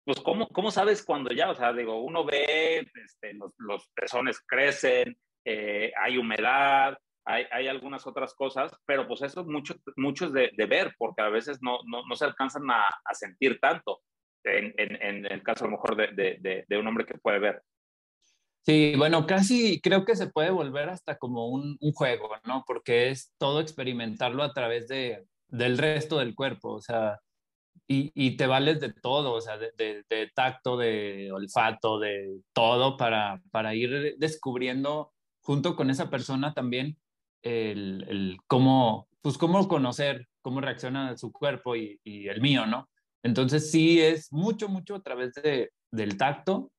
pues, 0.05 0.21
¿cómo, 0.21 0.49
cómo 0.49 0.71
sabes 0.71 1.05
cuando 1.05 1.31
ya? 1.31 1.51
O 1.51 1.55
sea, 1.55 1.73
digo, 1.73 2.03
uno 2.03 2.25
ve, 2.25 2.87
este, 3.05 3.35
los, 3.35 3.53
los, 3.59 3.91
crecen, 4.47 5.17
eh, 5.45 5.93
hay 6.01 6.17
humedad, 6.17 6.97
hay, 7.25 7.45
hay, 7.51 7.69
algunas 7.69 8.07
otras 8.07 8.35
cosas, 8.35 8.75
pero 8.85 9.07
pues 9.07 9.23
eso 9.23 9.43
es 9.43 9.47
mucho, 9.47 9.75
mucho 9.97 10.31
de, 10.31 10.51
ver, 10.69 10.95
porque 10.99 11.23
a 11.23 11.29
veces 11.29 11.59
no, 11.61 11.79
no, 11.87 12.03
no 12.07 12.17
se 12.17 12.25
alcanzan 12.25 12.69
a 12.71 13.15
sentir 13.15 13.61
tanto 13.61 14.01
en, 14.45 14.75
en, 14.77 15.27
el 15.27 15.43
caso 15.43 15.65
a 15.65 15.69
lo 15.69 15.73
mejor 15.73 15.97
de, 15.97 16.39
de, 16.41 16.65
de, 16.67 16.79
un 16.79 16.87
hombre 16.87 17.07
que 17.07 17.19
puede 17.19 17.39
ver. 17.39 17.63
Sí, 18.65 18.95
bueno, 18.97 19.27
casi 19.27 19.81
creo 19.81 20.05
que 20.05 20.15
se 20.15 20.29
puede 20.29 20.51
volver 20.51 20.89
hasta 20.89 21.19
como 21.19 21.49
un, 21.49 21.77
un 21.81 21.93
juego, 21.93 22.31
¿no? 22.45 22.65
Porque 22.67 23.11
es 23.11 23.35
todo 23.39 23.61
experimentarlo 23.61 24.43
a 24.43 24.53
través 24.53 24.89
de, 24.89 25.27
del 25.49 25.79
resto 25.79 26.19
del 26.19 26.35
cuerpo. 26.35 26.75
O 26.75 26.81
sea, 26.81 27.19
y, 27.89 28.37
te 28.37 28.47
vales 28.47 28.81
de 28.81 28.93
todo, 28.93 29.33
o 29.35 29.41
sea, 29.41 29.59
de, 29.59 30.31
tacto, 30.35 30.77
de 30.77 31.31
olfato, 31.33 31.99
de 31.99 32.41
todo 32.53 32.97
para, 32.97 33.43
para 33.51 33.75
ir 33.75 34.17
descubriendo 34.19 35.13
junto 35.41 35.77
con 35.77 35.91
esa 35.91 36.09
persona 36.09 36.55
también 36.55 36.97
el, 37.43 38.07
el 38.09 38.39
cómo, 38.47 39.09
pues 39.21 39.37
cómo 39.37 39.67
conocer, 39.69 40.29
cómo 40.41 40.61
reacciona 40.61 41.17
su 41.17 41.33
cuerpo 41.33 41.77
y, 41.77 42.01
y, 42.05 42.29
el 42.29 42.41
mío, 42.41 42.67
¿no? 42.67 42.89
Entonces 43.23 43.71
sí 43.71 44.01
es 44.01 44.33
mucho, 44.33 44.69
mucho 44.69 44.97
a 44.97 45.03
través 45.03 45.35
de, 45.35 45.71
del 45.91 46.17
tacto, 46.17 46.73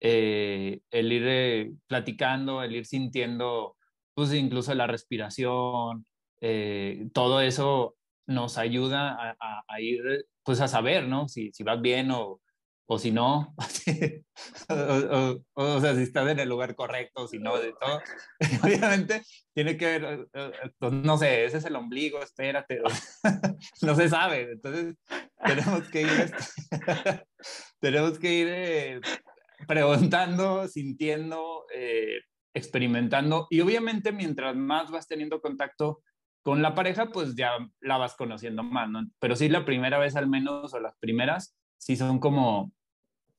eh, 0.00 0.80
el 0.90 1.12
ir 1.12 1.24
eh, 1.26 1.72
platicando, 1.86 2.62
el 2.62 2.76
ir 2.76 2.86
sintiendo, 2.86 3.76
pues 4.14 4.32
incluso 4.32 4.74
la 4.74 4.86
respiración, 4.86 6.06
eh, 6.40 7.08
todo 7.12 7.40
eso 7.40 7.96
nos 8.26 8.58
ayuda 8.58 9.36
a, 9.40 9.80
ir, 9.80 10.26
pues 10.44 10.60
a 10.60 10.68
saber, 10.68 11.08
¿no? 11.08 11.28
Si, 11.28 11.50
si 11.52 11.62
vas 11.64 11.80
bien 11.80 12.10
o, 12.10 12.40
o 12.90 12.98
si 12.98 13.12
no, 13.12 13.54
o, 14.70 15.44
o, 15.52 15.80
sea, 15.80 15.94
si 15.94 16.02
estás 16.02 16.26
en 16.30 16.38
el 16.38 16.48
lugar 16.48 16.74
correcto, 16.74 17.28
si 17.28 17.38
no, 17.38 17.58
de 17.58 17.74
todo. 17.78 18.00
Obviamente 18.64 19.22
tiene 19.52 19.76
que 19.76 19.98
ver, 19.98 20.28
pues, 20.78 20.92
no 20.94 21.18
sé, 21.18 21.44
ese 21.44 21.58
es 21.58 21.66
el 21.66 21.76
ombligo, 21.76 22.22
espérate, 22.22 22.80
no 23.82 23.94
se 23.94 24.08
sabe. 24.08 24.52
Entonces 24.52 24.96
tenemos 25.44 25.88
que 25.90 26.00
ir, 26.00 26.08
este, 26.08 27.26
tenemos 27.78 28.18
que 28.18 28.32
ir 28.32 29.00
preguntando, 29.66 30.66
sintiendo, 30.66 31.66
eh, 31.74 32.20
experimentando 32.54 33.48
y 33.50 33.60
obviamente 33.60 34.12
mientras 34.12 34.56
más 34.56 34.90
vas 34.90 35.06
teniendo 35.06 35.42
contacto 35.42 36.00
con 36.42 36.62
la 36.62 36.74
pareja, 36.74 37.10
pues 37.10 37.34
ya 37.34 37.50
la 37.80 37.98
vas 37.98 38.16
conociendo 38.16 38.62
más, 38.62 38.88
¿no? 38.88 39.06
Pero 39.18 39.36
sí 39.36 39.50
la 39.50 39.66
primera 39.66 39.98
vez 39.98 40.16
al 40.16 40.26
menos 40.26 40.72
o 40.72 40.80
las 40.80 40.96
primeras, 40.98 41.54
sí 41.76 41.94
son 41.94 42.18
como 42.18 42.72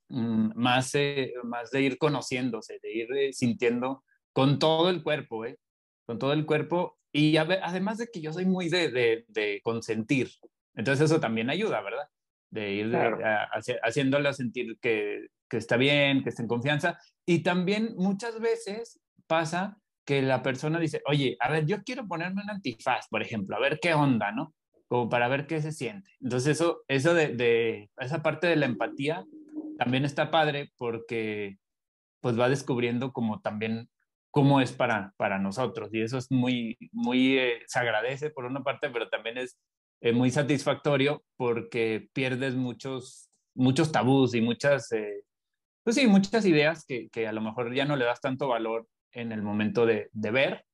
más, 0.09 0.93
eh, 0.95 1.33
más 1.43 1.71
de 1.71 1.81
ir 1.81 1.97
conociéndose, 1.97 2.79
de 2.81 2.93
ir 2.93 3.07
eh, 3.13 3.33
sintiendo 3.33 4.03
con 4.33 4.59
todo 4.59 4.89
el 4.89 5.03
cuerpo, 5.03 5.45
¿eh? 5.45 5.57
Con 6.05 6.19
todo 6.19 6.33
el 6.33 6.45
cuerpo 6.45 6.97
y 7.11 7.37
además 7.37 7.97
de 7.97 8.07
que 8.07 8.21
yo 8.21 8.33
soy 8.33 8.45
muy 8.45 8.69
de, 8.69 8.89
de, 8.91 9.25
de 9.27 9.61
consentir, 9.63 10.29
entonces 10.75 11.05
eso 11.05 11.19
también 11.19 11.49
ayuda, 11.49 11.81
¿verdad? 11.81 12.07
De 12.51 12.71
ir 12.71 12.97
haciéndola 13.83 14.33
sentir 14.33 14.77
que, 14.79 15.27
que 15.49 15.57
está 15.57 15.77
bien, 15.77 16.23
que 16.23 16.29
esté 16.29 16.43
en 16.43 16.47
confianza. 16.47 16.99
Y 17.25 17.43
también 17.43 17.93
muchas 17.97 18.39
veces 18.39 18.99
pasa 19.27 19.77
que 20.05 20.21
la 20.21 20.41
persona 20.41 20.79
dice, 20.79 21.01
oye, 21.05 21.37
a 21.39 21.51
ver, 21.51 21.65
yo 21.65 21.83
quiero 21.83 22.07
ponerme 22.07 22.41
un 22.41 22.49
antifaz, 22.49 23.07
por 23.09 23.21
ejemplo, 23.21 23.55
a 23.55 23.59
ver 23.59 23.79
qué 23.79 23.93
onda, 23.93 24.31
¿no? 24.31 24.55
Como 24.87 25.09
para 25.09 25.27
ver 25.27 25.45
qué 25.45 25.61
se 25.61 25.71
siente. 25.71 26.09
Entonces 26.21 26.57
eso, 26.57 26.83
eso 26.87 27.13
de, 27.13 27.35
de 27.35 27.91
esa 27.97 28.23
parte 28.23 28.47
de 28.47 28.55
la 28.55 28.65
empatía 28.65 29.23
también 29.79 30.05
está 30.05 30.29
padre 30.29 30.71
porque 30.77 31.57
pues 32.21 32.39
va 32.39 32.49
descubriendo 32.49 33.13
como 33.13 33.41
también 33.41 33.89
cómo 34.29 34.61
es 34.61 34.71
para, 34.71 35.13
para 35.17 35.39
nosotros 35.39 35.89
y 35.93 36.01
eso 36.01 36.17
es 36.17 36.29
muy, 36.29 36.77
muy, 36.91 37.37
eh, 37.37 37.63
se 37.65 37.79
agradece 37.79 38.29
por 38.29 38.45
una 38.45 38.61
parte, 38.61 38.89
pero 38.89 39.09
también 39.09 39.37
es 39.37 39.57
eh, 40.01 40.11
muy 40.11 40.29
satisfactorio 40.29 41.23
porque 41.37 42.09
pierdes 42.13 42.55
muchos, 42.55 43.29
muchos 43.55 43.91
tabús 43.91 44.35
y 44.35 44.41
muchas 44.41 44.91
eh, 44.91 45.23
pues 45.83 45.95
sí, 45.95 46.07
muchas 46.07 46.45
ideas 46.45 46.85
que, 46.85 47.09
que, 47.09 47.27
a 47.27 47.31
lo 47.31 47.41
mejor 47.41 47.73
ya 47.73 47.85
no 47.85 47.95
le 47.95 48.05
das 48.05 48.21
tanto 48.21 48.47
valor 48.47 48.87
en 49.11 49.31
el 49.31 49.41
momento 49.41 49.85
de, 49.85 50.09
de 50.11 50.31
ver 50.31 50.65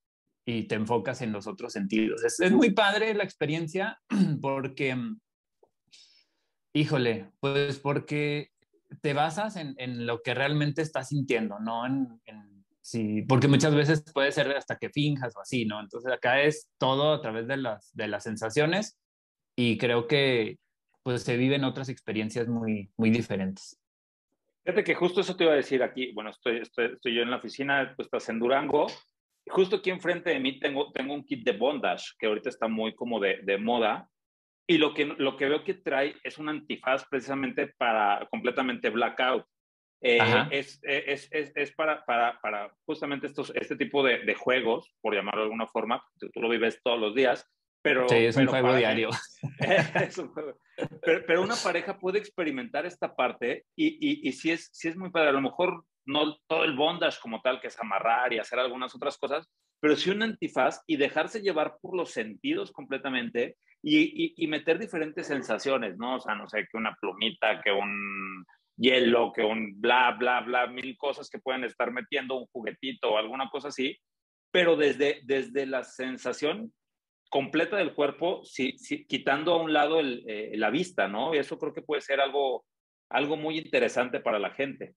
y 0.46 0.64
te 0.64 0.76
enfocas 0.76 1.22
en 1.22 1.32
los 1.32 1.48
otros 1.48 1.74
sentidos. 1.74 2.24
Es, 2.24 2.40
es 2.40 2.52
muy 2.52 2.72
padre 2.72 3.14
la 3.14 3.24
experiencia 3.24 4.00
porque, 4.42 4.98
híjole, 6.74 7.32
pues 7.40 7.80
porque 7.80 8.52
te 9.02 9.14
basas 9.14 9.56
en, 9.56 9.76
en 9.78 10.06
lo 10.06 10.22
que 10.22 10.34
realmente 10.34 10.82
estás 10.82 11.10
sintiendo, 11.10 11.60
no 11.60 11.86
en, 11.86 12.22
en 12.26 12.66
sí, 12.82 13.24
porque 13.24 13.48
muchas 13.48 13.74
veces 13.74 14.04
puede 14.14 14.32
ser 14.32 14.56
hasta 14.56 14.78
que 14.78 14.90
finjas 14.90 15.36
o 15.36 15.42
así, 15.42 15.66
¿no? 15.66 15.80
Entonces 15.80 16.12
acá 16.12 16.42
es 16.42 16.70
todo 16.78 17.14
a 17.14 17.22
través 17.22 17.48
de 17.48 17.58
las, 17.58 17.94
de 17.96 18.08
las 18.08 18.24
sensaciones 18.24 18.98
y 19.56 19.78
creo 19.78 20.08
que 20.08 20.58
pues 21.04 21.24
se 21.24 21.38
viven 21.38 21.64
otras 21.64 21.90
experiencias 21.90 22.48
muy, 22.48 22.92
muy 22.98 23.12
diferentes. 23.12 23.80
Fíjate 24.64 24.84
que 24.84 24.96
justo 24.96 25.22
eso 25.22 25.36
te 25.36 25.44
iba 25.44 25.54
a 25.54 25.58
decir 25.58 25.84
aquí. 25.84 26.12
Bueno, 26.14 26.32
estoy, 26.32 26.58
estoy, 26.58 26.94
estoy 26.94 27.14
yo 27.14 27.22
en 27.22 27.30
la 27.30 27.38
oficina, 27.38 27.94
tú 27.96 28.02
estás 28.02 28.28
en 28.30 28.40
Durango. 28.40 28.88
Justo 29.48 29.76
aquí 29.76 29.92
enfrente 29.92 30.32
de 30.32 30.40
mí 30.40 30.60
tengo, 30.60 30.92
tengo 30.92 31.14
un 31.14 31.24
kit 31.24 31.46
de 31.46 31.52
bondage 31.52 32.14
que 32.18 32.26
ahorita 32.26 32.50
está 32.50 32.68
muy 32.68 32.96
como 32.96 33.20
de, 33.20 33.42
de 33.44 33.60
moda. 33.60 34.10
Y 34.68 34.78
lo 34.78 34.94
que, 34.94 35.06
lo 35.06 35.38
que 35.38 35.48
veo 35.48 35.64
que 35.64 35.76
trae 35.76 36.16
es 36.24 36.38
un 36.38 36.50
antifaz 36.50 37.06
precisamente 37.08 37.68
para 37.78 38.28
completamente 38.32 38.90
blackout. 38.90 39.46
Eh, 40.02 40.20
es, 40.52 40.80
es, 40.84 41.28
es, 41.32 41.52
es, 41.56 41.72
para, 41.74 42.06
para, 42.06 42.40
para 42.42 42.72
justamente 42.86 43.28
estos, 43.28 43.52
este 43.56 43.76
tipo 43.76 44.04
de, 44.04 44.20
de, 44.20 44.36
juegos, 44.36 44.94
por 45.02 45.16
llamarlo 45.16 45.42
de 45.42 45.46
alguna 45.46 45.68
forma, 45.68 46.04
tú, 46.20 46.30
tú, 46.32 46.42
lo 46.42 46.50
vives 46.50 46.80
todos 46.84 47.00
los 47.00 47.16
días, 47.16 47.50
pero... 47.82 48.08
Sí, 48.10 48.18
es 48.18 48.36
un 48.36 48.48
juego 48.48 48.76
diario. 48.76 49.10
un 50.18 50.28
juego. 50.30 50.60
Pero, 51.02 51.24
pero, 51.26 51.42
una 51.42 51.56
pareja 51.64 51.98
puede 51.98 52.20
experimentar 52.20 52.86
esta 52.86 53.16
parte 53.16 53.66
y, 53.76 53.98
y, 54.00 54.28
y 54.28 54.32
sí, 54.34 54.52
es, 54.52 54.70
sí 54.74 54.90
es 54.90 54.98
muy 54.98 55.12
padre. 55.12 55.30
A 55.30 55.34
lo 55.34 55.42
mejor 55.42 55.86
no 56.06 56.38
todo 56.48 56.64
el 56.64 56.76
bondage 56.76 57.20
como 57.22 57.42
tal, 57.42 57.60
que 57.60 57.68
es 57.68 57.80
amarrar 57.80 58.34
y 58.34 58.40
hacer 58.40 58.60
algunas 58.60 58.94
otras 58.96 59.18
cosas, 59.18 59.48
pero 59.86 59.98
sí 59.98 60.10
un 60.10 60.24
antifaz 60.24 60.82
y 60.88 60.98
dejarse 60.98 61.42
llevar 61.42 61.78
por 61.80 61.96
los 61.96 62.10
sentidos 62.10 62.72
completamente 62.72 63.58
y, 63.84 64.34
y, 64.36 64.48
meter 64.48 64.80
diferentes 64.80 65.28
sensaciones, 65.28 65.96
¿no? 65.96 66.16
O 66.16 66.20
sea, 66.20 66.34
no 66.34 66.50
sé, 66.50 66.66
que 66.72 66.76
una 66.76 66.98
plumita, 67.00 67.62
que 67.62 67.72
un 67.72 68.44
hielo, 68.78 69.32
que 69.32 69.44
un 69.44 69.80
bla, 69.80 70.16
bla, 70.18 70.42
bla, 70.42 70.66
mil 70.66 70.98
cosas 70.98 71.30
que 71.30 71.38
pueden 71.38 71.66
estar 71.66 71.92
metiendo, 71.92 72.36
un 72.36 72.48
juguetito 72.48 73.12
o 73.12 73.18
alguna 73.20 73.48
cosa 73.52 73.68
así, 73.68 73.96
pero 74.50 74.76
desde, 74.76 75.22
desde 75.24 75.68
la 75.68 75.84
sensación 75.84 76.74
completa 77.30 77.78
del 77.78 77.94
cuerpo, 77.94 78.44
si, 78.44 78.76
quitando 79.06 79.54
a 79.54 79.62
un 79.62 79.72
lado 79.72 80.02
eh, 80.02 80.54
la 80.56 80.72
vista, 80.72 81.08
¿no? 81.08 81.36
Y 81.36 81.38
eso 81.38 81.60
creo 81.60 81.76
que 81.76 81.84
puede 81.84 82.02
ser 82.02 82.22
algo, 82.22 82.66
algo 83.08 83.38
muy 83.38 83.60
interesante 83.60 84.20
para 84.20 84.40
la 84.40 84.50
gente. 84.50 84.96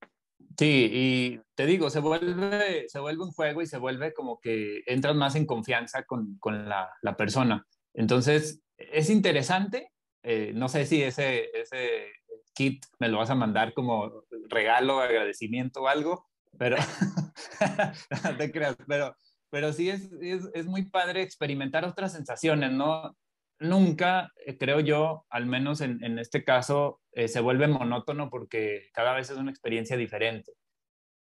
Sí, 0.57 0.91
y 0.93 1.41
te 1.55 1.67
digo, 1.67 1.91
se 1.91 2.01
vuelve, 2.01 2.89
se 2.89 2.99
vuelve 2.99 3.23
un 3.23 3.33
juego 3.33 3.63
y 3.63 3.67
se 3.67 3.79
vuelve 3.79 4.13
como 4.13 4.41
que 4.41 4.83
entras 4.87 5.15
más 5.15 5.37
en 5.37 5.47
confianza 5.47 6.05
con, 6.05 6.37
con 6.39 6.69
la, 6.69 6.91
la, 7.03 7.17
persona. 7.17 7.67
Entonces, 7.95 8.63
es 8.77 9.11
interesante. 9.11 9.93
Eh, 10.23 10.53
no 10.55 10.69
sé 10.69 10.85
si 10.87 11.03
ese, 11.03 11.51
ese 11.55 12.07
kit 12.55 12.85
me 12.99 13.09
lo 13.09 13.19
vas 13.19 13.31
a 13.31 13.37
mandar 13.37 13.73
como 13.73 14.25
regalo, 14.49 15.01
agradecimiento 15.01 15.83
o 15.83 15.89
algo, 15.89 16.27
pero 16.59 16.77
no 18.25 18.37
te 18.37 18.51
creas, 18.51 18.77
pero 18.87 19.15
pero 19.51 19.73
sí 19.73 19.89
es, 19.91 20.13
es, 20.21 20.49
es, 20.55 20.67
muy 20.67 20.85
padre 20.91 21.23
experimentar 21.23 21.85
otras 21.85 22.13
sensaciones, 22.13 22.73
¿no? 22.73 23.17
Nunca, 23.61 24.33
eh, 24.47 24.57
creo 24.57 24.81
yo, 24.81 25.27
al 25.31 25.47
menos 25.47 25.81
en, 25.81 26.03
en 26.05 26.19
este 26.19 26.45
caso, 26.45 27.01
eh, 27.13 27.29
se 27.29 27.41
vuelve 27.41 27.67
monótono 27.69 28.31
porque 28.31 28.89
cada 28.93 29.15
vez 29.15 29.31
es 29.31 29.37
una 29.37 29.51
experiencia 29.51 29.97
diferente. 29.97 30.53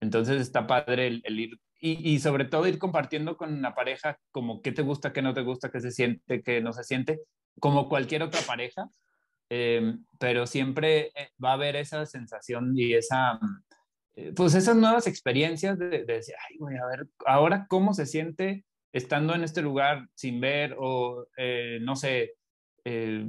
Entonces 0.00 0.40
está 0.40 0.66
padre 0.66 1.20
el, 1.24 1.40
ir, 1.40 1.60
y, 1.80 2.14
y, 2.14 2.20
sobre 2.20 2.44
todo 2.44 2.66
ir 2.66 2.78
compartiendo 2.78 3.36
con 3.36 3.62
la 3.62 3.74
pareja 3.74 4.18
como 4.30 4.62
qué 4.62 4.72
te 4.72 4.82
gusta, 4.82 5.12
qué 5.12 5.22
no 5.22 5.34
te 5.34 5.42
gusta, 5.42 5.70
qué 5.70 5.80
se 5.80 5.90
siente, 5.90 6.42
qué 6.42 6.60
no 6.60 6.72
se 6.72 6.84
siente, 6.84 7.20
como 7.60 7.88
cualquier 7.88 8.22
otra 8.22 8.40
pareja, 8.42 8.88
eh, 9.50 9.94
pero 10.18 10.46
siempre 10.46 11.12
va 11.42 11.50
a 11.50 11.54
haber 11.54 11.76
esa 11.76 12.06
sensación 12.06 12.72
y 12.76 12.94
esa 12.94 13.40
eh, 14.18 14.32
pues 14.34 14.52
esas 14.56 14.74
nuevas 14.74 15.06
experiencias 15.06 15.78
de, 15.78 16.04
decir, 16.04 16.34
ay, 16.50 16.56
voy 16.58 16.74
a 16.76 16.84
ver, 16.86 17.06
ahora 17.24 17.66
cómo 17.68 17.94
se 17.94 18.04
siente 18.04 18.64
estando 18.98 19.34
en 19.34 19.44
este 19.44 19.62
lugar 19.62 20.08
sin 20.14 20.40
ver 20.40 20.76
o, 20.78 21.26
eh, 21.36 21.78
no 21.80 21.96
sé, 21.96 22.34
eh, 22.84 23.26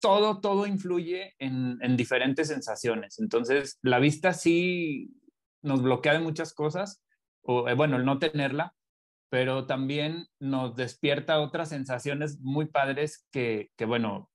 todo, 0.00 0.40
todo 0.40 0.66
influye 0.66 1.34
en, 1.38 1.78
en, 1.82 1.96
diferentes 1.96 2.48
sensaciones. 2.48 3.18
Entonces, 3.18 3.78
la 3.82 3.98
vista 3.98 4.32
sí 4.32 5.10
nos 5.62 5.82
bloquea 5.82 6.14
de 6.14 6.18
muchas 6.20 6.54
cosas, 6.54 7.02
o 7.42 7.64
bueno, 7.76 7.96
el 7.96 8.04
no 8.04 8.18
tenerla, 8.18 8.74
pero 9.30 9.66
también 9.66 10.26
nos 10.40 10.76
despierta 10.76 11.40
otras 11.40 11.68
sensaciones 11.68 12.40
muy 12.40 12.66
padres 12.66 13.26
que, 13.32 13.70
que 13.76 13.84
bueno, 13.84 14.30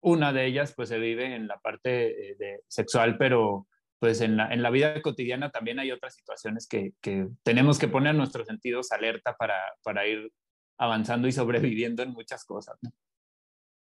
una 0.00 0.32
de 0.32 0.46
ellas 0.46 0.72
pues 0.76 0.88
se 0.88 0.98
vive 0.98 1.34
en 1.34 1.48
la 1.48 1.58
parte 1.58 1.90
de 1.90 2.60
sexual, 2.68 3.16
pero 3.18 3.66
pues 4.06 4.20
en 4.20 4.36
la, 4.36 4.54
en 4.54 4.62
la 4.62 4.70
vida 4.70 5.02
cotidiana 5.02 5.50
también 5.50 5.80
hay 5.80 5.90
otras 5.90 6.14
situaciones 6.14 6.68
que, 6.68 6.92
que 7.02 7.26
tenemos 7.42 7.76
que 7.76 7.88
poner 7.88 8.14
nuestros 8.14 8.46
sentidos 8.46 8.92
alerta 8.92 9.36
para, 9.36 9.60
para 9.82 10.06
ir 10.06 10.30
avanzando 10.78 11.26
y 11.26 11.32
sobreviviendo 11.32 12.04
en 12.04 12.10
muchas 12.10 12.44
cosas. 12.44 12.78
¿no? 12.82 12.92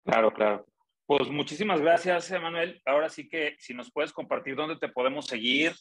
Claro, 0.06 0.32
claro. 0.32 0.64
Pues 1.04 1.28
muchísimas 1.28 1.82
gracias, 1.82 2.30
Emanuel. 2.30 2.80
Ahora 2.86 3.10
sí 3.10 3.28
que 3.28 3.56
si 3.58 3.74
nos 3.74 3.92
puedes 3.92 4.14
compartir 4.14 4.56
dónde 4.56 4.76
te 4.78 4.88
podemos 4.88 5.26
seguir, 5.26 5.74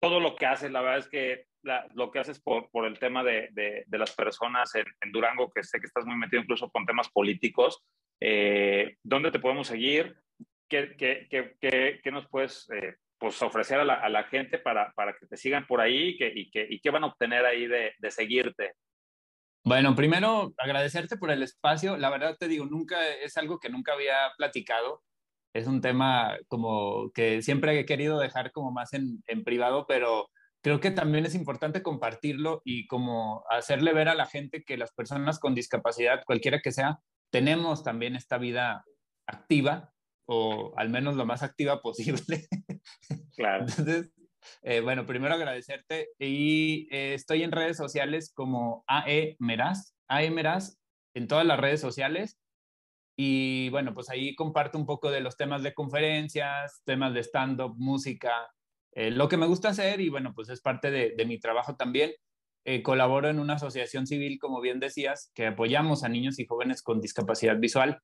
todo 0.00 0.20
lo 0.20 0.36
que 0.36 0.46
haces, 0.46 0.70
la 0.70 0.80
verdad 0.80 1.00
es 1.00 1.08
que 1.08 1.44
la, 1.60 1.86
lo 1.92 2.10
que 2.10 2.20
haces 2.20 2.40
por, 2.40 2.70
por 2.70 2.86
el 2.86 2.98
tema 2.98 3.22
de, 3.22 3.50
de, 3.52 3.84
de 3.86 3.98
las 3.98 4.12
personas 4.12 4.74
en, 4.74 4.86
en, 5.02 5.12
Durango, 5.12 5.52
que 5.54 5.62
sé 5.62 5.80
que 5.80 5.86
estás 5.86 6.06
muy 6.06 6.16
metido 6.16 6.40
incluso 6.40 6.70
con 6.70 6.86
temas 6.86 7.10
políticos, 7.10 7.84
eh, 8.22 8.96
¿dónde 9.02 9.30
te 9.30 9.38
podemos 9.38 9.66
seguir? 9.66 10.16
¿qué, 10.68 10.96
qué, 10.96 11.26
qué, 11.60 12.00
qué 12.02 12.10
nos 12.10 12.26
puedes 12.28 12.68
eh, 12.70 12.96
pues, 13.18 13.40
ofrecer 13.42 13.80
a 13.80 13.84
la, 13.84 13.94
a 13.94 14.08
la, 14.08 14.24
gente 14.24 14.58
para, 14.58 14.92
para 14.92 15.14
que 15.14 15.26
te 15.26 15.36
sigan 15.36 15.66
por 15.66 15.80
ahí 15.80 16.08
y, 16.08 16.16
que, 16.16 16.32
y, 16.34 16.50
que, 16.50 16.66
y 16.68 16.80
qué 16.80 16.90
van 16.90 17.04
a 17.04 17.08
obtener 17.08 17.44
ahí 17.44 17.66
de, 17.66 17.92
de 17.98 18.10
seguirte? 18.10 18.74
Bueno, 19.64 19.96
primero 19.96 20.52
agradecerte 20.58 21.16
por 21.16 21.30
el 21.30 21.42
espacio. 21.42 21.96
La 21.96 22.10
verdad 22.10 22.36
te 22.38 22.48
digo, 22.48 22.66
nunca 22.66 23.08
es 23.08 23.36
algo 23.36 23.58
que 23.58 23.68
nunca 23.68 23.94
había 23.94 24.16
platicado. 24.36 25.02
Es 25.52 25.66
un 25.66 25.80
tema 25.80 26.36
como 26.48 27.10
que 27.12 27.42
siempre 27.42 27.78
he 27.78 27.86
querido 27.86 28.18
dejar 28.18 28.52
como 28.52 28.70
más 28.70 28.92
en, 28.92 29.22
en 29.26 29.42
privado, 29.42 29.86
pero 29.88 30.28
creo 30.62 30.80
que 30.80 30.90
también 30.90 31.24
es 31.26 31.34
importante 31.34 31.82
compartirlo 31.82 32.60
y 32.64 32.86
como 32.86 33.44
hacerle 33.50 33.92
ver 33.92 34.08
a 34.08 34.14
la 34.14 34.26
gente 34.26 34.62
que 34.62 34.76
las 34.76 34.92
personas 34.92 35.38
con 35.38 35.54
discapacidad, 35.54 36.22
cualquiera 36.24 36.60
que 36.60 36.72
sea, 36.72 36.98
tenemos 37.30 37.82
también 37.82 38.16
esta 38.16 38.38
vida 38.38 38.84
activa 39.26 39.92
o 40.26 40.74
al 40.76 40.90
menos 40.90 41.16
lo 41.16 41.24
más 41.24 41.42
activa 41.42 41.80
posible. 41.80 42.46
Claro. 43.36 43.66
Entonces, 43.68 44.10
eh, 44.62 44.80
bueno, 44.80 45.04
primero 45.04 45.34
agradecerte 45.34 46.08
y 46.18 46.88
eh, 46.90 47.12
estoy 47.14 47.42
en 47.42 47.52
redes 47.52 47.76
sociales 47.76 48.32
como 48.34 48.82
AE 48.86 49.36
Meraz, 49.38 49.94
AE 50.08 50.30
Meraz 50.30 50.78
en 51.14 51.28
todas 51.28 51.44
las 51.44 51.60
redes 51.60 51.80
sociales 51.80 52.38
y 53.14 53.68
bueno, 53.70 53.92
pues 53.92 54.08
ahí 54.08 54.34
comparto 54.34 54.78
un 54.78 54.86
poco 54.86 55.10
de 55.10 55.20
los 55.20 55.36
temas 55.36 55.62
de 55.62 55.74
conferencias, 55.74 56.82
temas 56.84 57.12
de 57.12 57.20
stand-up, 57.20 57.74
música, 57.76 58.32
eh, 58.92 59.10
lo 59.10 59.28
que 59.28 59.36
me 59.36 59.46
gusta 59.46 59.68
hacer 59.68 60.00
y 60.00 60.08
bueno, 60.08 60.32
pues 60.34 60.48
es 60.48 60.62
parte 60.62 60.90
de, 60.90 61.14
de 61.14 61.26
mi 61.26 61.38
trabajo 61.38 61.76
también. 61.76 62.12
Colaboro 62.82 63.28
en 63.28 63.38
una 63.38 63.54
asociación 63.54 64.08
civil, 64.08 64.40
como 64.40 64.60
bien 64.60 64.80
decías, 64.80 65.30
que 65.34 65.46
apoyamos 65.46 66.02
a 66.02 66.08
niños 66.08 66.40
y 66.40 66.46
jóvenes 66.46 66.82
con 66.82 67.00
discapacidad 67.00 67.56
visual 67.58 68.00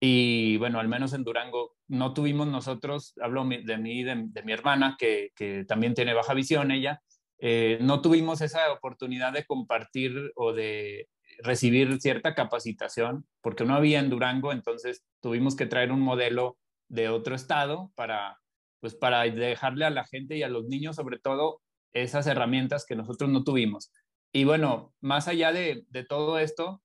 y 0.00 0.56
bueno, 0.58 0.78
al 0.78 0.88
menos 0.88 1.12
en 1.12 1.24
Durango 1.24 1.76
no 1.88 2.14
tuvimos 2.14 2.46
nosotros, 2.46 3.14
hablo 3.20 3.44
de 3.44 3.78
mí, 3.78 4.04
de, 4.04 4.42
mi 4.44 4.52
hermana, 4.52 4.96
que, 4.98 5.30
que, 5.34 5.64
también 5.64 5.94
tiene 5.94 6.14
baja 6.14 6.34
visión 6.34 6.70
ella, 6.70 7.02
eh, 7.40 7.78
no 7.80 8.00
tuvimos 8.00 8.40
esa 8.40 8.72
oportunidad 8.72 9.32
de 9.32 9.44
compartir 9.44 10.32
o 10.34 10.52
de 10.52 11.08
recibir 11.38 12.00
cierta 12.00 12.34
capacitación, 12.34 13.26
porque 13.40 13.64
no 13.64 13.74
había 13.74 14.00
en 14.00 14.10
Durango, 14.10 14.52
entonces 14.52 15.04
tuvimos 15.20 15.56
que 15.56 15.66
traer 15.66 15.92
un 15.92 16.00
modelo 16.00 16.58
de 16.88 17.08
otro 17.08 17.34
estado 17.34 17.92
para, 17.94 18.38
pues 18.80 18.94
para 18.94 19.22
dejarle 19.22 19.84
a 19.84 19.90
la 19.90 20.04
gente 20.04 20.36
y 20.36 20.42
a 20.42 20.48
los 20.48 20.66
niños 20.66 20.96
sobre 20.96 21.18
todo 21.18 21.60
esas 21.92 22.26
herramientas 22.26 22.86
que 22.86 22.96
nosotros 22.96 23.30
no 23.30 23.44
tuvimos. 23.44 23.92
Y 24.32 24.44
bueno, 24.44 24.92
más 25.00 25.28
allá 25.28 25.52
de, 25.52 25.84
de 25.88 26.04
todo 26.04 26.38
esto, 26.38 26.82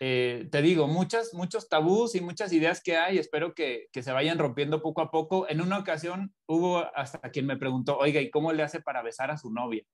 eh, 0.00 0.48
te 0.50 0.62
digo, 0.62 0.88
muchas, 0.88 1.34
muchos 1.34 1.68
tabús 1.68 2.14
y 2.14 2.20
muchas 2.20 2.52
ideas 2.52 2.82
que 2.82 2.96
hay, 2.96 3.18
espero 3.18 3.54
que, 3.54 3.86
que, 3.92 4.02
se 4.02 4.12
vayan 4.12 4.38
rompiendo 4.38 4.82
poco 4.82 5.00
a 5.02 5.10
poco. 5.10 5.48
En 5.48 5.60
una 5.60 5.78
ocasión 5.78 6.34
hubo 6.46 6.84
hasta 6.96 7.30
quien 7.30 7.46
me 7.46 7.56
preguntó, 7.56 7.96
oiga, 7.98 8.20
¿y 8.20 8.30
cómo 8.30 8.52
le 8.52 8.62
hace 8.62 8.80
para 8.80 9.02
besar 9.02 9.30
a 9.30 9.38
su 9.38 9.52
novia? 9.52 9.84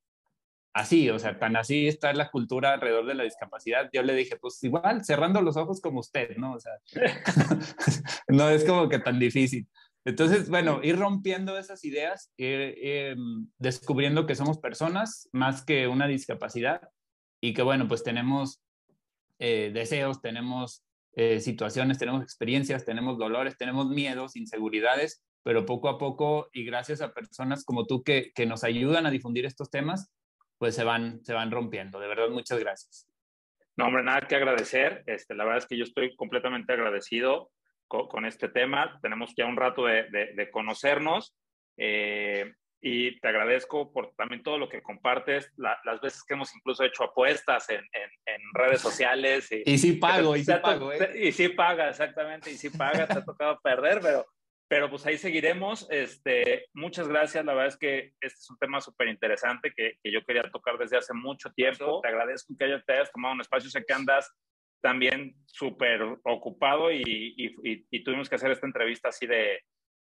Así, 0.72 1.10
o 1.10 1.18
sea, 1.18 1.38
tan 1.38 1.56
así 1.56 1.88
está 1.88 2.12
la 2.12 2.30
cultura 2.30 2.72
alrededor 2.72 3.04
de 3.04 3.14
la 3.14 3.24
discapacidad. 3.24 3.90
Yo 3.92 4.02
le 4.02 4.14
dije, 4.14 4.36
pues 4.36 4.62
igual, 4.62 5.04
cerrando 5.04 5.42
los 5.42 5.56
ojos 5.56 5.80
como 5.80 6.00
usted, 6.00 6.36
¿no? 6.36 6.54
O 6.54 6.60
sea, 6.60 6.72
no 8.28 8.48
es 8.48 8.64
como 8.64 8.88
que 8.88 9.00
tan 9.00 9.18
difícil. 9.18 9.68
Entonces, 10.04 10.48
bueno, 10.48 10.80
ir 10.82 10.96
rompiendo 10.96 11.58
esas 11.58 11.84
ideas, 11.84 12.32
ir, 12.38 12.78
ir, 12.78 13.16
descubriendo 13.58 14.26
que 14.26 14.34
somos 14.34 14.58
personas 14.58 15.28
más 15.32 15.62
que 15.64 15.88
una 15.88 16.06
discapacidad 16.06 16.80
y 17.42 17.52
que, 17.52 17.62
bueno, 17.62 17.86
pues 17.88 18.02
tenemos 18.02 18.62
eh, 19.40 19.72
deseos, 19.74 20.22
tenemos 20.22 20.84
eh, 21.16 21.40
situaciones, 21.40 21.98
tenemos 21.98 22.22
experiencias, 22.22 22.84
tenemos 22.84 23.18
dolores, 23.18 23.56
tenemos 23.56 23.88
miedos, 23.88 24.36
inseguridades, 24.36 25.24
pero 25.42 25.66
poco 25.66 25.88
a 25.88 25.98
poco 25.98 26.48
y 26.52 26.64
gracias 26.64 27.00
a 27.00 27.12
personas 27.12 27.64
como 27.64 27.86
tú 27.86 28.04
que, 28.04 28.30
que 28.34 28.46
nos 28.46 28.62
ayudan 28.62 29.06
a 29.06 29.10
difundir 29.10 29.46
estos 29.46 29.70
temas, 29.70 30.12
pues 30.58 30.76
se 30.76 30.84
van, 30.84 31.24
se 31.24 31.32
van 31.32 31.50
rompiendo. 31.50 31.98
De 31.98 32.06
verdad, 32.06 32.28
muchas 32.28 32.60
gracias. 32.60 33.08
No, 33.76 33.86
hombre, 33.86 34.02
nada 34.02 34.28
que 34.28 34.36
agradecer. 34.36 35.02
Este, 35.06 35.34
la 35.34 35.44
verdad 35.44 35.58
es 35.58 35.66
que 35.66 35.78
yo 35.78 35.84
estoy 35.84 36.14
completamente 36.14 36.72
agradecido 36.74 37.50
con, 37.88 38.08
con 38.08 38.26
este 38.26 38.48
tema. 38.48 38.98
Tenemos 39.00 39.32
ya 39.36 39.46
un 39.46 39.56
rato 39.56 39.86
de, 39.86 40.04
de, 40.10 40.34
de 40.34 40.50
conocernos. 40.50 41.34
Eh, 41.78 42.52
y 42.82 43.20
te 43.20 43.28
agradezco 43.28 43.92
por 43.92 44.14
también 44.16 44.42
todo 44.42 44.56
lo 44.56 44.68
que 44.68 44.82
compartes, 44.82 45.52
la, 45.56 45.78
las 45.84 46.00
veces 46.00 46.24
que 46.24 46.34
hemos 46.34 46.54
incluso 46.54 46.82
hecho 46.82 47.04
apuestas 47.04 47.68
en, 47.68 47.80
en, 47.92 48.10
en 48.26 48.40
redes 48.54 48.80
sociales. 48.80 49.52
Y, 49.52 49.70
y 49.70 49.78
sí 49.78 49.92
pago, 49.92 50.34
y 50.34 50.44
sí 50.44 50.52
pago. 50.62 50.92
¿eh? 50.92 51.12
Y 51.14 51.32
sí 51.32 51.50
paga, 51.50 51.90
exactamente, 51.90 52.50
y 52.50 52.56
sí 52.56 52.70
paga, 52.70 53.06
te 53.06 53.18
ha 53.18 53.24
tocado 53.24 53.60
perder, 53.60 54.00
pero, 54.00 54.26
pero 54.66 54.88
pues 54.88 55.04
ahí 55.04 55.18
seguiremos. 55.18 55.86
Este, 55.90 56.68
muchas 56.72 57.06
gracias, 57.06 57.44
la 57.44 57.52
verdad 57.52 57.68
es 57.68 57.76
que 57.76 58.14
este 58.20 58.38
es 58.38 58.50
un 58.50 58.56
tema 58.58 58.80
súper 58.80 59.08
interesante 59.08 59.72
que, 59.76 59.98
que, 60.02 60.10
yo 60.10 60.24
quería 60.24 60.50
tocar 60.50 60.78
desde 60.78 60.96
hace 60.96 61.12
mucho 61.12 61.52
tiempo. 61.52 62.00
Te 62.00 62.08
agradezco 62.08 62.54
que 62.58 62.80
te 62.86 62.92
hayas 62.94 63.12
tomado 63.12 63.34
un 63.34 63.42
espacio, 63.42 63.68
sé 63.68 63.84
que 63.84 63.92
andas 63.92 64.34
también 64.80 65.34
súper 65.44 66.00
ocupado 66.24 66.90
y, 66.90 67.02
y, 67.04 67.86
y 67.90 68.02
tuvimos 68.02 68.30
que 68.30 68.36
hacer 68.36 68.50
esta 68.50 68.66
entrevista 68.66 69.10
así 69.10 69.26
de 69.26 69.60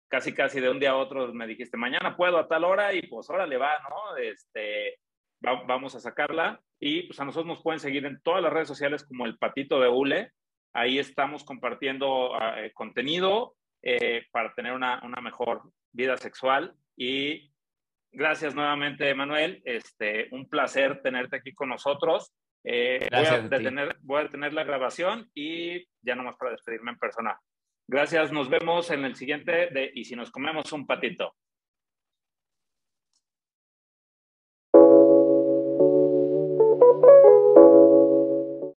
casi 0.09 0.33
casi 0.33 0.59
de 0.59 0.69
un 0.69 0.79
día 0.79 0.91
a 0.91 0.97
otro 0.97 1.33
me 1.33 1.47
dijiste, 1.47 1.77
mañana 1.77 2.17
puedo 2.17 2.37
a 2.37 2.47
tal 2.47 2.65
hora 2.65 2.93
y 2.93 3.03
pues 3.03 3.29
ahora 3.29 3.47
le 3.47 3.57
va, 3.57 3.71
¿no? 3.89 4.17
Este, 4.17 4.99
va, 5.45 5.63
vamos 5.65 5.95
a 5.95 5.99
sacarla 5.99 6.61
y 6.79 7.03
pues 7.03 7.19
a 7.19 7.25
nosotros 7.25 7.47
nos 7.47 7.63
pueden 7.63 7.79
seguir 7.79 8.05
en 8.05 8.21
todas 8.21 8.41
las 8.41 8.51
redes 8.51 8.67
sociales 8.67 9.05
como 9.05 9.25
el 9.25 9.37
Patito 9.37 9.79
de 9.79 9.87
Ule. 9.87 10.31
Ahí 10.73 10.99
estamos 10.99 11.43
compartiendo 11.43 12.31
uh, 12.31 12.37
contenido 12.73 13.55
eh, 13.81 14.25
para 14.31 14.53
tener 14.53 14.73
una, 14.73 15.01
una, 15.03 15.21
mejor 15.21 15.61
vida 15.91 16.17
sexual 16.17 16.75
y 16.95 17.51
gracias 18.11 18.55
nuevamente, 18.55 19.13
Manuel. 19.13 19.61
Este, 19.65 20.27
un 20.31 20.49
placer 20.49 21.01
tenerte 21.01 21.37
aquí 21.37 21.53
con 21.53 21.69
nosotros. 21.69 22.33
Eh, 22.63 23.07
voy, 23.11 23.25
a 23.25 23.39
detener, 23.41 23.97
voy 24.01 24.19
a 24.19 24.23
detener 24.23 24.53
la 24.53 24.63
grabación 24.63 25.29
y 25.33 25.87
ya 26.01 26.15
nomás 26.15 26.35
para 26.37 26.51
despedirme 26.51 26.91
en 26.91 26.99
persona. 26.99 27.39
Gracias, 27.91 28.31
nos 28.31 28.49
vemos 28.49 28.91
en 28.91 29.03
el 29.03 29.15
siguiente 29.15 29.71
de 29.71 29.91
Y 29.95 30.05
si 30.05 30.15
nos 30.15 30.29
comemos 30.29 30.71
un 30.73 30.85
patito. 30.85 31.33